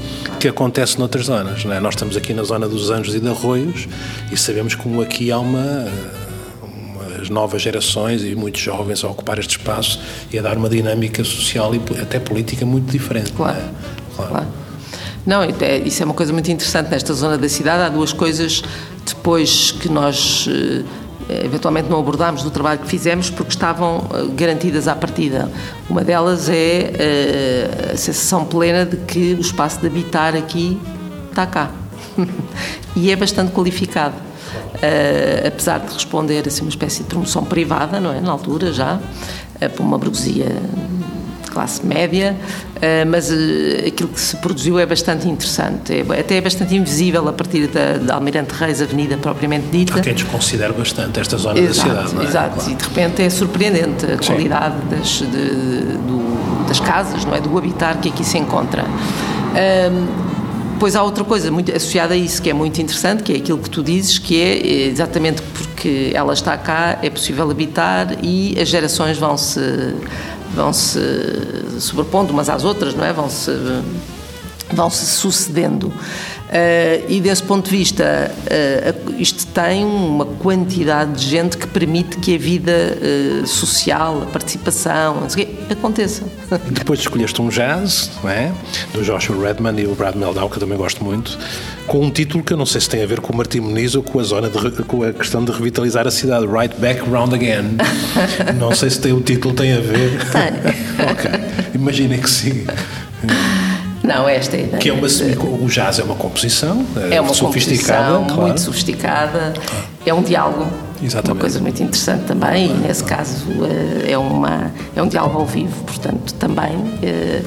que 0.42 0.48
acontece 0.48 0.98
noutras 0.98 1.28
zonas. 1.28 1.64
Não 1.64 1.74
é? 1.74 1.80
Nós 1.80 1.94
estamos 1.94 2.18
aqui 2.18 2.34
na 2.34 2.42
zona 2.42 2.68
dos 2.68 2.90
Anjos 2.90 3.14
e 3.14 3.20
de 3.20 3.30
Arroios 3.30 3.88
e 4.32 4.36
sabemos 4.36 4.74
como 4.74 5.00
aqui 5.00 5.32
há 5.32 5.38
uma 5.38 5.88
umas 6.64 7.30
novas 7.30 7.62
gerações 7.62 8.24
e 8.24 8.34
muitos 8.34 8.60
jovens 8.60 9.04
a 9.04 9.08
ocupar 9.08 9.38
este 9.38 9.60
espaço 9.60 10.00
e 10.34 10.40
a 10.40 10.42
dar 10.42 10.58
uma 10.58 10.68
dinâmica 10.68 11.24
social 11.24 11.76
e 11.76 11.82
até 12.02 12.20
política 12.20 12.66
muito 12.66 12.92
diferente. 12.92 13.32
Claro. 13.34 13.60
Não, 13.60 13.66
é? 13.66 13.72
claro. 14.16 14.32
claro. 14.32 14.48
Não, 15.24 15.42
isso 15.86 16.02
é 16.02 16.06
uma 16.06 16.16
coisa 16.16 16.34
muito 16.34 16.50
interessante. 16.50 16.90
Nesta 16.90 17.14
zona 17.14 17.38
da 17.38 17.48
cidade 17.48 17.84
há 17.84 17.90
duas 17.90 18.12
coisas 18.12 18.64
depois 19.06 19.72
que 19.72 19.90
nós 19.90 20.48
eh, 20.50 20.84
eventualmente 21.30 21.90
não 21.90 22.00
abordámos 22.00 22.44
no 22.44 22.52
trabalho 22.52 22.80
que 22.80 22.88
fizemos 22.88 23.30
porque 23.30 23.52
estavam 23.52 24.08
eh, 24.14 24.28
garantidas 24.36 24.88
à 24.88 24.96
partida. 24.96 25.52
Uma 25.90 26.04
delas 26.04 26.50
é 26.50 26.92
eh, 26.94 27.92
a 27.94 27.98
sensação 27.98 28.46
plena 28.46 28.86
de 28.86 28.98
que 28.98 29.34
o 29.34 29.42
espaço 29.42 29.80
de 29.80 29.88
habitar 29.88 30.36
aqui 30.36 30.80
está 31.30 31.46
cá. 31.46 31.72
e 32.96 33.12
é 33.12 33.16
bastante 33.16 33.52
qualificado. 33.52 34.16
Apesar 35.46 35.80
de 35.80 35.94
responder 35.94 36.44
a 36.44 36.48
assim, 36.48 36.62
uma 36.62 36.70
espécie 36.70 37.04
de 37.04 37.10
promoção 37.10 37.46
privada, 37.46 38.00
não 38.00 38.12
é? 38.12 38.20
Na 38.20 38.32
altura 38.32 38.74
já, 38.74 38.96
uh, 38.96 39.70
por 39.70 39.84
uma 39.84 39.98
burguesia 39.98 40.48
classe 41.52 41.86
média, 41.86 42.36
eh, 42.82 43.06
mas 43.06 43.32
eh, 43.32 43.86
aquilo 43.88 44.10
que 44.10 44.20
se 44.20 44.38
produziu 44.38 44.80
é 44.80 44.86
bastante 44.86 45.28
interessante, 45.28 45.94
é, 45.94 46.20
até 46.20 46.38
é 46.38 46.42
bastante 46.42 46.76
invisível 46.76 47.28
a 47.28 47.34
partir 47.34 47.68
da, 47.68 47.98
da 47.98 48.16
Almirante 48.16 48.54
Reis, 48.54 48.82
Avenida 48.82 49.18
propriamente 49.18 49.68
dita. 49.68 50.00
Quem 50.02 50.14
desconsidera 50.14 50.74
bastante 50.74 51.20
esta 51.20 51.38
zona 51.38 51.60
exato, 51.60 51.90
da 51.90 51.96
cidade, 51.96 52.16
não 52.16 52.22
é? 52.22 52.26
Exato, 52.26 52.56
claro. 52.56 52.72
e 52.72 52.76
de 52.76 52.84
repente 52.84 53.22
é 53.22 53.30
surpreendente 53.30 54.06
a 54.06 54.18
qualidade 54.18 54.76
das, 54.90 55.10
de, 55.20 55.26
do, 55.26 56.66
das 56.68 56.80
casas, 56.80 57.26
não 57.26 57.36
é? 57.36 57.42
Do 57.42 57.56
habitar 57.58 58.00
que 58.00 58.10
aqui 58.10 58.24
se 58.24 58.38
encontra. 58.38 58.84
Um, 58.84 60.32
Pois 60.82 60.96
há 60.96 61.04
outra 61.04 61.24
coisa 61.24 61.52
muito 61.52 61.72
associada 61.72 62.16
a 62.16 62.18
isso 62.18 62.42
que 62.42 62.50
é 62.50 62.54
muito 62.54 62.82
interessante, 62.82 63.22
que 63.22 63.32
é 63.32 63.36
aquilo 63.36 63.60
que 63.60 63.70
tu 63.70 63.84
dizes, 63.84 64.18
que 64.18 64.42
é 64.42 64.88
exatamente 64.88 65.40
porque 65.54 66.10
ela 66.12 66.34
está 66.34 66.58
cá, 66.58 66.98
é 67.04 67.10
possível 67.12 67.52
habitar 67.52 68.18
e 68.24 68.60
as 68.60 68.68
gerações 68.68 69.16
vão 69.16 69.38
se 69.38 69.60
vão 70.56 70.74
se 70.74 71.00
sobrepondo 71.80 72.32
umas 72.34 72.50
às 72.50 72.64
outras, 72.64 72.94
não 72.94 73.06
é? 73.06 73.14
Vão 73.14 73.30
se 73.30 73.52
vão 74.74 74.90
se 74.90 75.06
sucedendo. 75.06 75.92
Uh, 76.52 77.06
e 77.08 77.22
desse 77.22 77.42
ponto 77.44 77.70
de 77.70 77.78
vista, 77.78 78.30
uh, 78.30 79.14
isto 79.18 79.48
tem 79.48 79.86
uma 79.86 80.26
quantidade 80.26 81.14
de 81.14 81.26
gente 81.26 81.56
que 81.56 81.66
permite 81.66 82.18
que 82.18 82.36
a 82.36 82.38
vida 82.38 82.74
uh, 82.74 83.48
social, 83.48 84.24
a 84.24 84.26
participação, 84.26 85.26
aconteça. 85.70 86.26
Depois 86.70 87.00
escolheste 87.00 87.42
um 87.42 87.48
jazz, 87.48 88.12
não 88.22 88.30
é? 88.30 88.52
Do 88.94 89.02
Joshua 89.02 89.48
Redman 89.48 89.80
e 89.80 89.88
o 89.88 89.96
Brad 89.96 90.16
Meldau, 90.16 90.50
que 90.50 90.58
eu 90.58 90.60
também 90.60 90.78
gosto 90.78 91.02
muito, 91.02 91.40
com 91.88 92.02
um 92.02 92.12
título 92.12 92.44
que 92.44 92.52
eu 92.52 92.58
não 92.58 92.66
sei 92.66 92.82
se 92.82 92.90
tem 92.90 93.02
a 93.02 93.06
ver 93.06 93.22
com 93.22 93.32
o 93.32 93.38
Martim 93.38 93.62
Muniz 93.62 93.96
ou 93.96 94.04
com 94.04 94.20
a, 94.20 94.24
zona 94.24 94.50
de, 94.50 94.84
com 94.84 95.04
a 95.04 95.14
questão 95.14 95.46
de 95.46 95.54
revitalizar 95.54 96.06
a 96.06 96.12
cidade, 96.12 96.46
Right 96.48 96.76
Back 96.82 97.10
Round 97.10 97.34
Again. 97.34 97.78
não 98.60 98.76
sei 98.76 98.90
se 98.90 99.00
tem, 99.00 99.14
o 99.14 99.22
título 99.22 99.54
tem 99.54 99.72
a 99.72 99.80
ver. 99.80 100.20
Tem. 100.32 100.52
ok, 101.10 101.32
imaginem 101.74 102.20
que 102.20 102.30
sim. 102.30 102.66
Não, 104.14 104.28
esta 104.28 104.58
é. 104.58 104.64
Que 104.80 104.90
é 104.90 104.94
uma, 104.94 105.08
o 105.08 105.68
jazz 105.68 106.00
é 106.00 106.04
uma 106.04 106.16
composição 106.16 106.86
é 107.10 107.22
uma 107.22 107.34
sofisticada, 107.34 108.04
composição 108.04 108.26
claro. 108.26 108.42
muito 108.42 108.62
sofisticada, 108.62 109.54
é 110.06 110.14
um 110.14 110.22
diálogo. 110.22 110.68
Exatamente. 111.02 111.32
Uma 111.32 111.42
coisa 111.42 111.60
muito 111.60 111.82
interessante 111.82 112.26
também, 112.26 112.70
e 112.70 112.74
nesse 112.74 113.04
caso 113.04 113.46
eh, 114.06 114.12
é, 114.12 114.18
uma, 114.18 114.72
é 114.96 115.02
um 115.02 115.08
diálogo 115.08 115.40
ao 115.40 115.46
vivo, 115.48 115.84
portanto, 115.84 116.34
também 116.36 116.78
eh, 117.02 117.42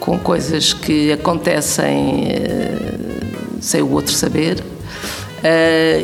com 0.00 0.18
coisas 0.18 0.72
que 0.72 1.12
acontecem 1.12 2.28
eh, 2.28 2.78
sem 3.60 3.82
o 3.82 3.90
outro 3.90 4.12
saber. 4.12 4.62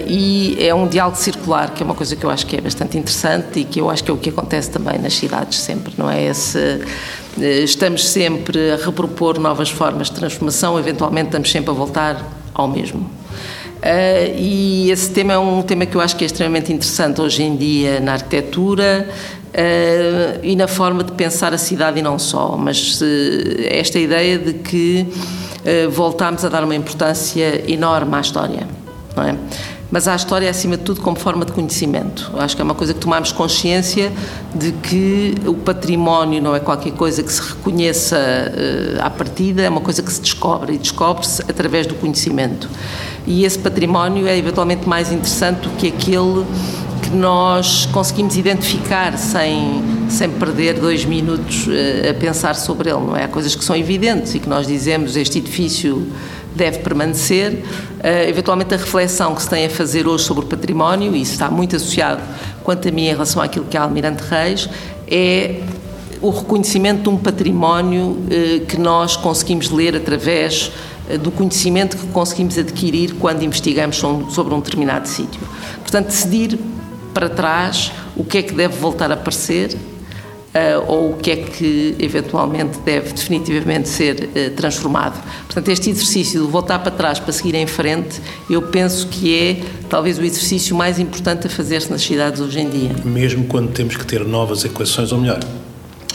E 0.07 0.57
é 0.61 0.75
um 0.75 0.87
diálogo 0.87 1.17
circular, 1.17 1.71
que 1.73 1.83
é 1.83 1.87
uma 1.87 1.95
coisa 1.95 2.15
que 2.15 2.25
eu 2.25 2.31
acho 2.31 2.47
que 2.47 2.57
é 2.57 2.61
bastante 2.61 2.99
interessante 2.99 3.61
e 3.61 3.65
que 3.65 3.81
eu 3.81 3.89
acho 3.89 4.05
que 4.05 4.11
é 4.11 4.15
o 4.15 4.19
que 4.19 4.29
acontece 4.29 4.71
também 4.71 4.99
nas 4.99 5.15
cidades 5.15 5.59
sempre, 5.61 5.95
não 5.97 6.11
é? 6.11 6.25
Esse 6.25 6.81
eh, 7.39 7.63
estamos 7.63 8.09
sempre 8.09 8.73
a 8.73 8.77
repropor 8.77 9.39
novas 9.39 9.71
formas 9.71 10.09
de 10.09 10.15
transformação, 10.15 10.79
eventualmente 10.79 11.29
estamos 11.29 11.51
sempre 11.51 11.71
a 11.71 11.75
voltar 11.75 12.25
ao 12.55 12.67
mesmo. 12.67 13.01
Uh, 13.81 14.37
e 14.37 14.91
esse 14.91 15.11
tema 15.11 15.33
é 15.33 15.39
um 15.39 15.63
tema 15.63 15.87
que 15.87 15.97
eu 15.97 16.03
acho 16.03 16.15
que 16.15 16.23
é 16.23 16.27
extremamente 16.27 16.71
interessante 16.71 17.19
hoje 17.19 17.43
em 17.43 17.57
dia 17.57 17.99
na 17.99 18.13
arquitetura 18.13 19.09
uh, 19.09 20.39
e 20.43 20.55
na 20.55 20.69
forma 20.69 21.03
de 21.03 21.13
pensar 21.13 21.55
a 21.55 21.59
cidade 21.59 21.99
e 21.99 22.03
não 22.03 22.19
só, 22.19 22.59
mas 22.59 23.01
uh, 23.01 23.05
esta 23.71 23.99
ideia 23.99 24.39
de 24.39 24.55
que 24.55 25.07
voltamos 25.93 26.43
a 26.43 26.49
dar 26.49 26.65
uma 26.65 26.75
importância 26.75 27.71
enorme 27.71 28.17
à 28.17 28.21
história, 28.23 28.67
não 29.21 29.29
é? 29.29 29.37
mas 29.91 30.07
à 30.07 30.15
história 30.15 30.49
acima 30.49 30.77
de 30.77 30.85
tudo 30.85 31.01
como 31.01 31.19
forma 31.19 31.45
de 31.45 31.53
conhecimento. 31.53 32.31
Acho 32.39 32.55
que 32.55 32.63
é 32.63 32.65
uma 32.65 32.75
coisa 32.75 32.95
que 32.95 33.01
tomamos 33.01 33.33
consciência 33.33 34.13
de 34.55 34.73
que 34.73 35.35
o 35.45 35.55
património 35.55 36.41
não 36.41 36.55
é 36.55 36.61
qualquer 36.61 36.93
coisa 36.93 37.23
que 37.23 37.33
se 37.33 37.43
reconheça 37.43 38.17
uh, 38.17 39.05
à 39.05 39.11
partida, 39.11 39.63
é 39.63 39.69
uma 39.69 39.81
coisa 39.81 40.03
que 40.03 40.13
se 40.13 40.21
descobre 40.21 40.75
e 40.75 40.79
descobre-se 40.79 41.43
através 41.43 41.87
do 41.87 41.95
conhecimento. 41.95 42.69
E 43.27 43.45
esse 43.45 43.59
património 43.59 44.29
é 44.29 44.39
eventualmente 44.39 44.89
mais 44.89 45.11
interessante 45.11 45.63
do 45.63 45.71
que 45.71 45.89
aquele 45.89 46.47
que 47.03 47.11
nós 47.11 47.87
conseguimos 47.87 48.37
identificar 48.37 49.17
sem, 49.19 49.83
sem 50.09 50.31
perder 50.31 50.75
dois 50.75 51.05
minutos 51.05 51.67
uh, 51.67 52.11
a 52.11 52.15
pensar 52.15 52.55
sobre 52.55 52.91
ele, 52.91 53.01
não 53.01 53.17
é? 53.17 53.25
Há 53.25 53.29
coisas 53.29 53.57
que 53.57 53.65
são 53.65 53.75
evidentes 53.75 54.37
e 54.37 54.39
que 54.39 54.49
nós 54.49 54.69
dizemos 54.69 55.17
este 55.17 55.39
edifício 55.39 56.07
deve 56.55 56.79
permanecer. 56.79 57.53
Uh, 57.53 58.29
eventualmente, 58.29 58.75
a 58.75 58.77
reflexão 58.77 59.35
que 59.35 59.43
se 59.43 59.49
tem 59.49 59.67
a 59.67 59.71
fazer 59.71 60.07
hoje 60.07 60.25
sobre 60.25 60.45
o 60.45 60.49
património, 60.49 61.15
e 61.15 61.23
isso 61.23 61.33
está 61.33 61.51
muito 61.51 61.77
associado, 61.77 62.23
quanto 62.63 62.89
a 62.89 62.91
mim, 62.91 63.07
em 63.07 63.11
relação 63.11 63.43
àquilo 63.43 63.65
que 63.67 63.77
é 63.77 63.81
Almirante 63.81 64.23
Reis, 64.23 64.69
é 65.07 65.61
o 66.21 66.31
reconhecimento 66.31 67.03
de 67.03 67.09
um 67.09 67.17
património 67.17 68.03
uh, 68.03 68.67
que 68.67 68.79
nós 68.79 69.17
conseguimos 69.17 69.71
ler 69.71 69.97
através 69.97 70.73
uh, 71.09 71.19
do 71.19 71.31
conhecimento 71.31 71.97
que 71.97 72.07
conseguimos 72.09 72.59
adquirir 72.59 73.15
quando 73.15 73.43
investigamos 73.43 73.97
sobre 73.97 74.55
um 74.55 74.61
determinado 74.61 75.09
sítio. 75.09 75.41
Portanto, 75.83 76.07
decidir 76.07 76.59
para 77.13 77.29
trás 77.29 77.93
o 78.17 78.25
que 78.25 78.39
é 78.39 78.43
que 78.43 78.55
deve 78.55 78.77
voltar 78.77 79.11
a 79.11 79.15
aparecer 79.15 79.77
Uh, 80.53 80.85
ou 80.89 81.13
o 81.13 81.17
que 81.17 81.31
é 81.31 81.37
que 81.37 81.95
eventualmente 82.01 82.81
deve 82.81 83.13
definitivamente 83.13 83.89
ser 83.89 84.17
uh, 84.25 84.57
transformado. 84.57 85.23
Portanto, 85.47 85.69
este 85.69 85.91
exercício 85.91 86.45
de 86.45 86.51
voltar 86.51 86.81
para 86.81 86.91
trás 86.91 87.21
para 87.21 87.33
seguir 87.33 87.55
em 87.55 87.69
frente, 87.69 88.21
eu 88.51 88.61
penso 88.63 89.07
que 89.07 89.33
é 89.33 89.63
talvez 89.89 90.19
o 90.19 90.25
exercício 90.25 90.75
mais 90.75 90.99
importante 90.99 91.47
a 91.47 91.51
fazer-se 91.51 91.89
nas 91.89 92.03
cidades 92.03 92.41
hoje 92.41 92.59
em 92.59 92.69
dia. 92.69 92.91
Mesmo 93.05 93.45
quando 93.45 93.71
temos 93.71 93.97
que 93.97 94.05
ter 94.05 94.25
novas 94.25 94.65
equações, 94.65 95.13
ou 95.13 95.19
melhor, 95.19 95.39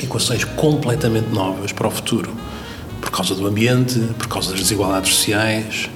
equações 0.04 0.44
completamente 0.44 1.30
novas 1.30 1.72
para 1.72 1.88
o 1.88 1.92
futuro, 1.92 2.30
por 3.00 3.12
causa 3.12 3.36
do 3.36 3.48
ambiente, 3.48 3.98
por 4.18 4.28
causa 4.28 4.52
das 4.52 4.60
desigualdades 4.60 5.16
sociais, 5.16 5.90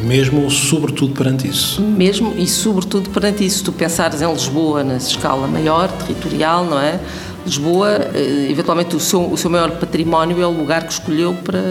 mesmo 0.00 0.50
sobretudo 0.50 1.14
perante 1.14 1.48
isso. 1.48 1.82
Mesmo 1.82 2.34
e 2.36 2.46
sobretudo 2.46 3.10
perante 3.10 3.44
isso. 3.44 3.64
Tu 3.64 3.72
pensares 3.72 4.22
em 4.22 4.32
Lisboa 4.32 4.84
na 4.84 4.96
escala 4.96 5.46
maior, 5.46 5.88
territorial, 5.88 6.64
não 6.64 6.78
é? 6.78 7.00
Lisboa, 7.44 8.10
eh, 8.14 8.48
eventualmente, 8.50 8.94
o 8.94 9.00
seu, 9.00 9.32
o 9.32 9.36
seu 9.36 9.50
maior 9.50 9.70
património 9.72 10.40
é 10.42 10.46
o 10.46 10.50
lugar 10.50 10.84
que 10.84 10.92
escolheu 10.92 11.34
para, 11.34 11.62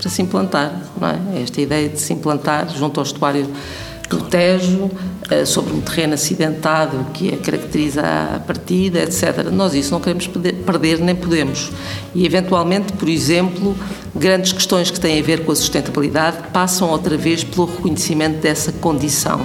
para 0.00 0.08
se 0.08 0.22
implantar, 0.22 0.80
não 0.98 1.08
é? 1.08 1.42
Esta 1.42 1.60
ideia 1.60 1.88
de 1.88 2.00
se 2.00 2.12
implantar 2.12 2.68
junto 2.70 2.98
ao 2.98 3.04
estuário 3.04 3.46
do 4.08 4.22
Tejo, 4.22 4.90
sobre 5.44 5.74
um 5.74 5.80
terreno 5.80 6.14
acidentado 6.14 7.06
que 7.12 7.34
a 7.34 7.36
caracteriza 7.36 8.02
a 8.02 8.40
partida, 8.40 9.00
etc. 9.00 9.50
Nós 9.52 9.74
isso 9.74 9.92
não 9.92 10.00
queremos 10.00 10.26
perder, 10.26 10.98
nem 11.00 11.14
podemos. 11.14 11.70
E, 12.14 12.24
eventualmente, 12.24 12.92
por 12.94 13.08
exemplo, 13.08 13.76
grandes 14.14 14.52
questões 14.52 14.90
que 14.90 14.98
têm 14.98 15.20
a 15.20 15.22
ver 15.22 15.44
com 15.44 15.52
a 15.52 15.56
sustentabilidade 15.56 16.38
passam 16.52 16.88
outra 16.90 17.16
vez 17.16 17.44
pelo 17.44 17.66
reconhecimento 17.66 18.40
dessa 18.40 18.72
condição 18.72 19.40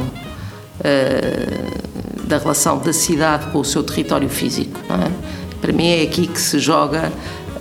uh, 0.79 2.23
da 2.27 2.37
relação 2.37 2.79
da 2.79 2.93
cidade 2.93 3.47
com 3.51 3.59
o 3.59 3.65
seu 3.65 3.83
território 3.83 4.29
físico. 4.29 4.79
É? 4.89 5.11
Para 5.59 5.73
mim 5.73 5.87
é 5.87 6.01
aqui 6.03 6.27
que 6.27 6.39
se 6.39 6.59
joga 6.59 7.11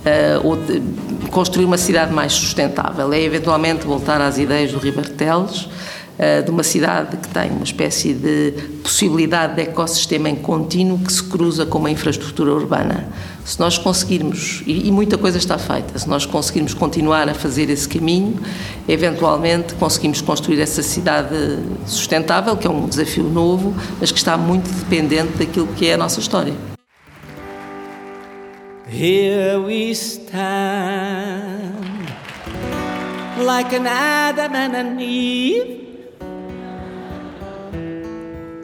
uh, 0.03 1.27
construir 1.29 1.65
uma 1.65 1.77
cidade 1.77 2.13
mais 2.13 2.33
sustentável. 2.33 3.11
É 3.11 3.21
eventualmente 3.21 3.85
voltar 3.85 4.21
às 4.21 4.37
ideias 4.37 4.71
do 4.71 4.79
Ribarteles, 4.79 5.67
de 6.45 6.51
uma 6.51 6.63
cidade 6.63 7.17
que 7.17 7.27
tem 7.27 7.49
uma 7.51 7.63
espécie 7.63 8.13
de 8.13 8.53
possibilidade 8.83 9.55
de 9.55 9.61
ecossistema 9.61 10.29
em 10.29 10.35
contínuo 10.35 10.99
que 10.99 11.11
se 11.11 11.23
cruza 11.23 11.65
com 11.65 11.79
uma 11.79 11.89
infraestrutura 11.89 12.53
urbana. 12.53 13.07
Se 13.43 13.59
nós 13.59 13.77
conseguirmos, 13.77 14.63
e, 14.65 14.87
e 14.87 14.91
muita 14.91 15.17
coisa 15.17 15.37
está 15.37 15.57
feita, 15.57 15.97
se 15.97 16.07
nós 16.07 16.25
conseguirmos 16.25 16.73
continuar 16.73 17.27
a 17.27 17.33
fazer 17.33 17.69
esse 17.69 17.89
caminho, 17.89 18.39
eventualmente 18.87 19.73
conseguimos 19.73 20.21
construir 20.21 20.61
essa 20.61 20.81
cidade 20.81 21.35
sustentável, 21.85 22.55
que 22.55 22.67
é 22.67 22.69
um 22.69 22.87
desafio 22.87 23.23
novo, 23.23 23.75
mas 23.99 24.11
que 24.11 24.17
está 24.17 24.37
muito 24.37 24.69
dependente 24.69 25.37
daquilo 25.37 25.67
que 25.67 25.87
é 25.87 25.95
a 25.95 25.97
nossa 25.97 26.19
história. 26.19 26.53
Here 28.87 29.57
we 29.57 29.91
stand, 29.91 30.43
like 33.43 33.75
an 33.75 33.87
Adam 33.87 34.53
and 34.53 34.75
an 34.75 34.99
Eve. 34.99 35.82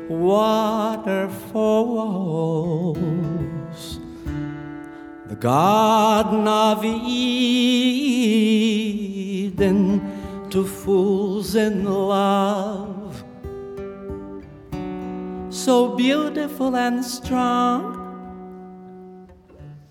Waterfalls, 0.09 1.29
the 5.27 5.35
Garden 5.35 6.47
of 6.47 6.83
Eden 6.83 7.29
to 10.49 10.65
fools 10.65 11.53
in 11.53 11.85
love, 11.85 13.23
so 15.51 15.95
beautiful 15.95 16.75
and 16.75 17.05
strong. 17.05 17.97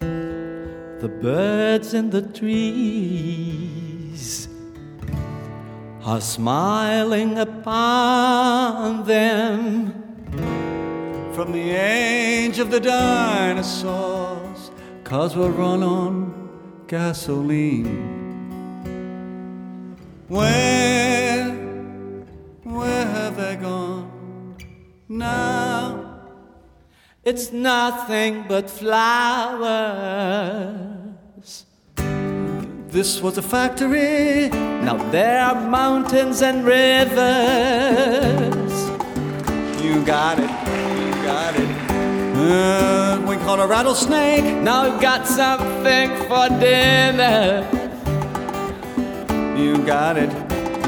The 0.00 1.08
birds 1.22 1.94
in 1.94 2.10
the 2.10 2.22
trees 2.22 3.68
are 6.04 6.20
smiling 6.20 7.38
upon 7.38 9.04
them 9.04 10.07
from 11.38 11.52
the 11.52 11.70
age 11.70 12.58
of 12.58 12.68
the 12.68 12.80
dinosaurs, 12.80 14.72
cause 15.04 15.36
we'll 15.36 15.50
run 15.50 15.84
on 15.84 16.34
gasoline. 16.88 17.86
Where, 20.26 21.48
where 22.64 23.06
have 23.06 23.36
they 23.36 23.54
gone 23.54 24.56
now? 25.08 26.24
It's 27.22 27.52
nothing 27.52 28.44
but 28.48 28.68
flowers. 28.68 29.68
This 32.88 33.22
was 33.22 33.38
a 33.38 33.42
factory, 33.42 34.48
now 34.48 34.96
there 35.12 35.40
are 35.40 35.54
mountains 35.54 36.42
and 36.42 36.64
rivers. 36.64 37.18
You 39.80 40.04
got 40.04 40.40
it, 40.40 40.50
got 41.28 41.54
it. 41.56 41.68
Uh, 42.36 43.20
we 43.28 43.36
caught 43.44 43.60
a 43.60 43.66
rattlesnake, 43.66 44.62
now 44.62 44.88
we've 44.88 44.98
got 44.98 45.26
something 45.26 46.08
for 46.26 46.48
dinner. 46.58 47.68
You 49.54 49.76
got 49.84 50.16
it, 50.16 50.30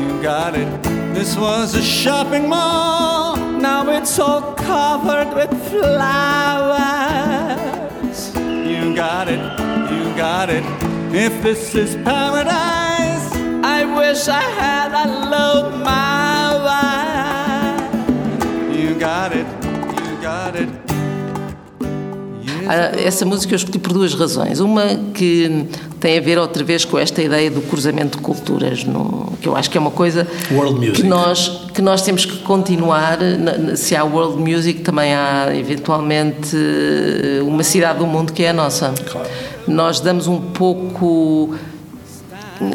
you 0.00 0.22
got 0.22 0.56
it. 0.56 0.82
This 1.12 1.36
was 1.36 1.74
a 1.74 1.82
shopping 1.82 2.48
mall, 2.48 3.36
now 3.36 3.86
it's 3.90 4.18
all 4.18 4.54
covered 4.54 5.34
with 5.34 5.52
flowers. 5.68 6.74
You 8.72 8.94
got 8.96 9.28
it, 9.28 9.42
you 9.92 10.04
got 10.16 10.48
it. 10.48 10.64
If 11.14 11.42
this 11.42 11.74
is 11.74 11.96
paradise, 11.96 13.26
I 13.62 13.84
wish 13.84 14.26
I 14.26 14.40
had 14.40 14.90
a 15.04 15.06
low 15.28 15.80
You 18.80 18.98
got 18.98 19.32
it, 19.32 19.59
essa 23.04 23.24
música 23.24 23.52
eu 23.52 23.56
escolhi 23.56 23.78
por 23.78 23.92
duas 23.92 24.14
razões. 24.14 24.60
Uma 24.60 24.96
que 25.14 25.66
tem 25.98 26.18
a 26.18 26.20
ver 26.20 26.38
outra 26.38 26.62
vez 26.64 26.84
com 26.84 26.98
esta 26.98 27.22
ideia 27.22 27.50
do 27.50 27.60
cruzamento 27.62 28.18
de 28.18 28.24
culturas, 28.24 28.84
no, 28.84 29.32
que 29.40 29.48
eu 29.48 29.56
acho 29.56 29.70
que 29.70 29.78
é 29.78 29.80
uma 29.80 29.90
coisa 29.90 30.26
que 30.94 31.02
nós, 31.02 31.66
que 31.74 31.82
nós 31.82 32.02
temos 32.02 32.24
que 32.24 32.38
continuar. 32.38 33.18
Se 33.76 33.94
há 33.96 34.04
world 34.04 34.38
music, 34.38 34.80
também 34.80 35.14
há 35.14 35.54
eventualmente 35.54 36.56
uma 37.42 37.62
cidade 37.62 37.98
do 37.98 38.06
mundo 38.06 38.32
que 38.32 38.42
é 38.42 38.50
a 38.50 38.52
nossa. 38.52 38.92
Claro. 39.10 39.28
Nós 39.66 40.00
damos 40.00 40.26
um 40.26 40.40
pouco. 40.40 41.54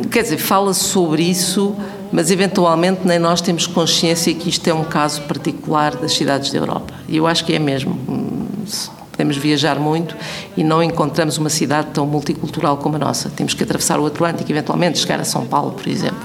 Quer 0.10 0.24
dizer, 0.24 0.38
fala 0.38 0.74
sobre 0.74 1.21
isso, 1.24 1.76
mas 2.12 2.32
eventualmente 2.32 3.02
nem 3.06 3.19
nós 3.19 3.39
temos 3.39 3.67
consciência 3.67 4.34
que 4.34 4.50
isto 4.50 4.67
é 4.67 4.74
um 4.74 4.84
caso 4.84 5.21
particular 5.24 5.95
das 5.95 6.13
cidades 6.13 6.52
da 6.52 6.58
Europa. 6.58 6.93
E 7.08 7.17
eu 7.17 7.28
acho 7.28 7.45
que 7.45 7.54
é 7.54 7.60
mesmo 7.60 8.00
podemos 9.15 9.38
viajar 9.38 9.80
muito 9.80 10.15
e 10.58 10.63
não 10.63 10.84
encontramos 10.84 11.38
uma 11.38 11.49
cidade 11.49 11.88
tão 11.93 12.06
multicultural 12.06 12.78
como 12.78 12.97
a 12.97 12.99
nossa. 12.99 13.30
Temos 13.30 13.54
que 13.54 13.63
atravessar 13.63 13.99
o 13.99 14.06
Atlântico, 14.06 14.51
eventualmente 14.51 14.99
chegar 14.99 15.19
a 15.19 15.23
São 15.25 15.45
Paulo, 15.45 15.71
por 15.71 15.88
exemplo. 15.88 16.19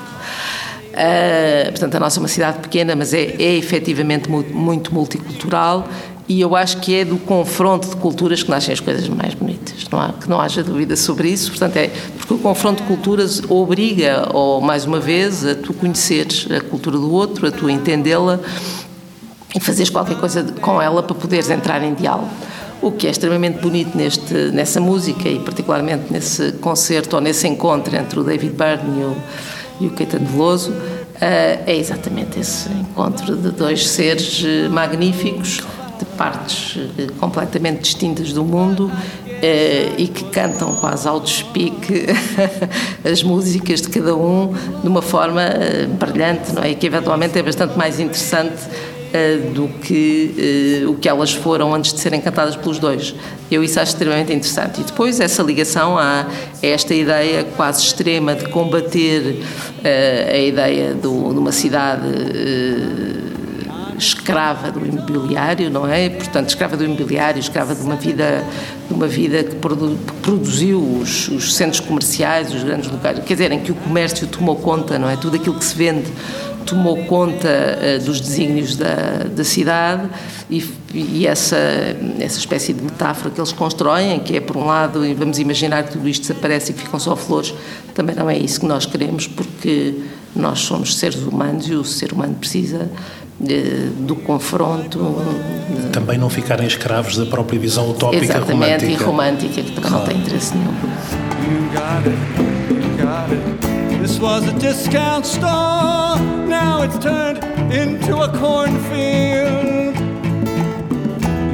Uh, 0.90 1.70
portanto, 1.70 1.94
a 1.94 2.00
nossa 2.00 2.18
é 2.18 2.20
uma 2.20 2.28
cidade 2.28 2.58
pequena, 2.58 2.96
mas 2.96 3.14
é, 3.14 3.36
é 3.38 3.56
efetivamente 3.56 4.28
muito 4.28 4.92
multicultural 4.92 5.88
e 6.30 6.40
eu 6.40 6.54
acho 6.54 6.78
que 6.78 6.94
é 6.94 7.04
do 7.04 7.16
confronto 7.16 7.88
de 7.88 7.96
culturas 7.96 8.40
que 8.42 8.50
nascem 8.50 8.72
as 8.72 8.78
coisas 8.78 9.08
mais 9.08 9.34
bonitas, 9.34 9.84
não 9.90 10.00
há, 10.00 10.12
que 10.12 10.30
não 10.30 10.40
haja 10.40 10.62
dúvida 10.62 10.94
sobre 10.94 11.28
isso. 11.28 11.50
Portanto, 11.50 11.76
é 11.76 11.88
porque 12.16 12.34
o 12.34 12.38
confronto 12.38 12.82
de 12.82 12.88
culturas 12.88 13.42
obriga, 13.48 14.28
ou 14.32 14.60
mais 14.60 14.84
uma 14.84 15.00
vez, 15.00 15.44
a 15.44 15.56
tu 15.56 15.74
conheceres 15.74 16.46
a 16.48 16.60
cultura 16.60 16.96
do 16.96 17.12
outro, 17.12 17.48
a 17.48 17.50
tu 17.50 17.68
entendê-la 17.68 18.38
e 19.52 19.58
fazeres 19.58 19.90
qualquer 19.90 20.18
coisa 20.18 20.44
com 20.60 20.80
ela 20.80 21.02
para 21.02 21.16
poderes 21.16 21.50
entrar 21.50 21.82
em 21.82 21.94
diálogo. 21.94 22.30
O 22.82 22.90
que 22.90 23.06
é 23.06 23.10
extremamente 23.10 23.60
bonito 23.60 23.94
neste, 23.94 24.32
nessa 24.52 24.80
música 24.80 25.28
e 25.28 25.38
particularmente 25.38 26.10
nesse 26.10 26.52
concerto 26.52 27.16
ou 27.16 27.20
nesse 27.20 27.46
encontro 27.46 27.94
entre 27.94 28.18
o 28.18 28.24
David 28.24 28.54
Byrne 28.54 29.00
e 29.00 29.04
o, 29.04 29.16
e 29.82 29.86
o 29.86 29.90
Caetano 29.90 30.26
Veloso 30.26 30.70
uh, 30.70 30.76
é 31.20 31.76
exatamente 31.76 32.40
esse 32.40 32.70
encontro 32.70 33.36
de 33.36 33.50
dois 33.50 33.86
seres 33.86 34.42
eh, 34.42 34.68
magníficos 34.68 35.60
de 35.98 36.06
partes 36.16 36.76
uh, 36.76 37.12
completamente 37.20 37.82
distintas 37.82 38.32
do 38.32 38.44
mundo 38.44 38.90
e 39.96 40.06
que 40.06 40.24
cantam 40.24 40.74
quase 40.76 41.08
ao 41.08 41.18
despique 41.18 42.06
as 43.10 43.22
músicas 43.22 43.80
de 43.80 43.88
cada 43.88 44.14
um 44.14 44.52
de 44.82 44.86
uma 44.86 45.00
forma 45.00 45.40
brilhante, 45.98 46.52
não 46.52 46.62
é? 46.62 46.72
E 46.72 46.74
que 46.74 46.86
eventualmente 46.86 47.38
é 47.38 47.42
bastante 47.42 47.74
mais 47.74 47.98
interessante 47.98 48.58
do 49.52 49.68
que 49.68 50.84
uh, 50.84 50.90
o 50.90 50.94
que 50.96 51.08
elas 51.08 51.32
foram 51.32 51.74
antes 51.74 51.92
de 51.92 52.00
serem 52.00 52.20
cantadas 52.20 52.56
pelos 52.56 52.78
dois. 52.78 53.14
Eu 53.50 53.62
isso 53.64 53.80
acho 53.80 53.92
extremamente 53.92 54.32
interessante. 54.32 54.80
E 54.80 54.84
depois 54.84 55.18
essa 55.20 55.42
ligação 55.42 55.98
a, 55.98 56.26
esta 56.62 56.94
ideia 56.94 57.44
quase 57.56 57.82
extrema 57.82 58.34
de 58.34 58.48
combater 58.48 59.42
uh, 59.78 60.34
a 60.34 60.38
ideia 60.38 60.94
do, 60.94 61.32
de 61.32 61.38
uma 61.38 61.52
cidade 61.52 62.06
escrava 64.00 64.70
do 64.70 64.84
imobiliário, 64.84 65.70
não 65.70 65.86
é? 65.86 66.08
Portanto, 66.08 66.48
escrava 66.48 66.76
do 66.76 66.84
imobiliário, 66.84 67.38
escrava 67.38 67.74
de 67.74 67.82
uma 67.82 67.96
vida, 67.96 68.42
de 68.88 68.94
uma 68.94 69.06
vida 69.06 69.44
que, 69.44 69.56
produ, 69.56 69.98
produziu 70.22 70.80
os, 70.80 71.28
os, 71.28 71.54
centros 71.54 71.80
comerciais, 71.80 72.52
os 72.54 72.64
grandes 72.64 72.90
locais, 72.90 73.18
quer 73.18 73.34
dizer, 73.34 73.52
em 73.52 73.60
que 73.60 73.70
o 73.70 73.74
comércio 73.74 74.26
tomou 74.26 74.56
conta, 74.56 74.98
não 74.98 75.08
é? 75.08 75.16
Tudo 75.16 75.36
aquilo 75.36 75.56
que 75.56 75.64
se 75.64 75.76
vende 75.76 76.10
tomou 76.66 77.04
conta 77.04 77.48
uh, 77.48 78.04
dos 78.04 78.20
desígnios 78.20 78.76
da, 78.76 79.24
da 79.34 79.44
cidade 79.44 80.08
e, 80.50 80.64
e, 80.92 81.26
essa, 81.26 81.56
essa 82.18 82.38
espécie 82.38 82.72
de 82.72 82.82
metáfora 82.82 83.30
que 83.30 83.40
eles 83.40 83.52
constroem, 83.52 84.18
que 84.20 84.36
é, 84.36 84.40
por 84.40 84.56
um 84.56 84.64
lado, 84.64 85.00
vamos 85.16 85.38
imaginar 85.38 85.84
que 85.84 85.92
tudo 85.92 86.08
isto 86.08 86.22
desaparece 86.22 86.72
e 86.72 86.74
ficam 86.74 86.98
só 86.98 87.14
flores, 87.16 87.54
também 87.94 88.14
não 88.16 88.28
é 88.28 88.36
isso 88.36 88.60
que 88.60 88.66
nós 88.66 88.86
queremos, 88.86 89.26
porque 89.26 89.94
nós 90.34 90.60
somos 90.60 90.96
seres 90.96 91.20
humanos 91.22 91.68
e 91.68 91.74
o 91.74 91.84
ser 91.84 92.12
humano 92.12 92.34
precisa 92.34 92.88
uh, 93.40 93.90
do 94.00 94.16
confronto. 94.16 95.16
Também 95.92 96.18
não 96.18 96.30
ficarem 96.30 96.66
escravos 96.66 97.16
da 97.16 97.26
própria 97.26 97.58
visão 97.58 97.90
utópica 97.90 98.24
exatamente, 98.24 98.52
romântica. 98.52 98.90
e 98.90 98.94
romântica, 98.96 99.62
que 99.62 99.72
também 99.72 99.90
claro. 99.90 99.98
não 99.98 100.04
tem 100.06 100.18
interesse 100.18 100.54
nenhum. 100.56 100.74
This 104.00 104.18
was 104.18 104.48
a 104.48 104.58
discount 104.58 105.26
store, 105.26 106.18
now 106.48 106.80
it's 106.82 106.98
turned 106.98 107.44
into 107.70 108.16
a 108.22 108.28
cornfield. 108.38 109.94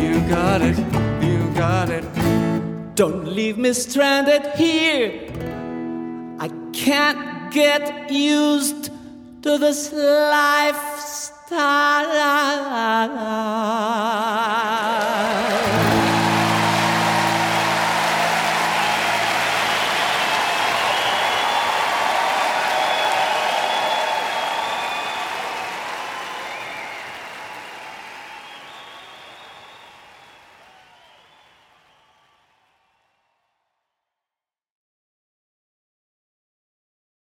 You 0.01 0.21
got 0.29 0.63
it, 0.63 0.79
you 1.27 1.51
got 1.55 1.91
it. 1.91 2.05
Don't 2.95 3.27
leave 3.27 3.59
me 3.59 3.73
stranded 3.73 4.47
here. 4.55 5.11
I 6.39 6.49
can't 6.73 7.53
get 7.53 8.11
used 8.13 8.91
to 9.43 9.59
this 9.59 9.93
lifestyle. 9.93 11.07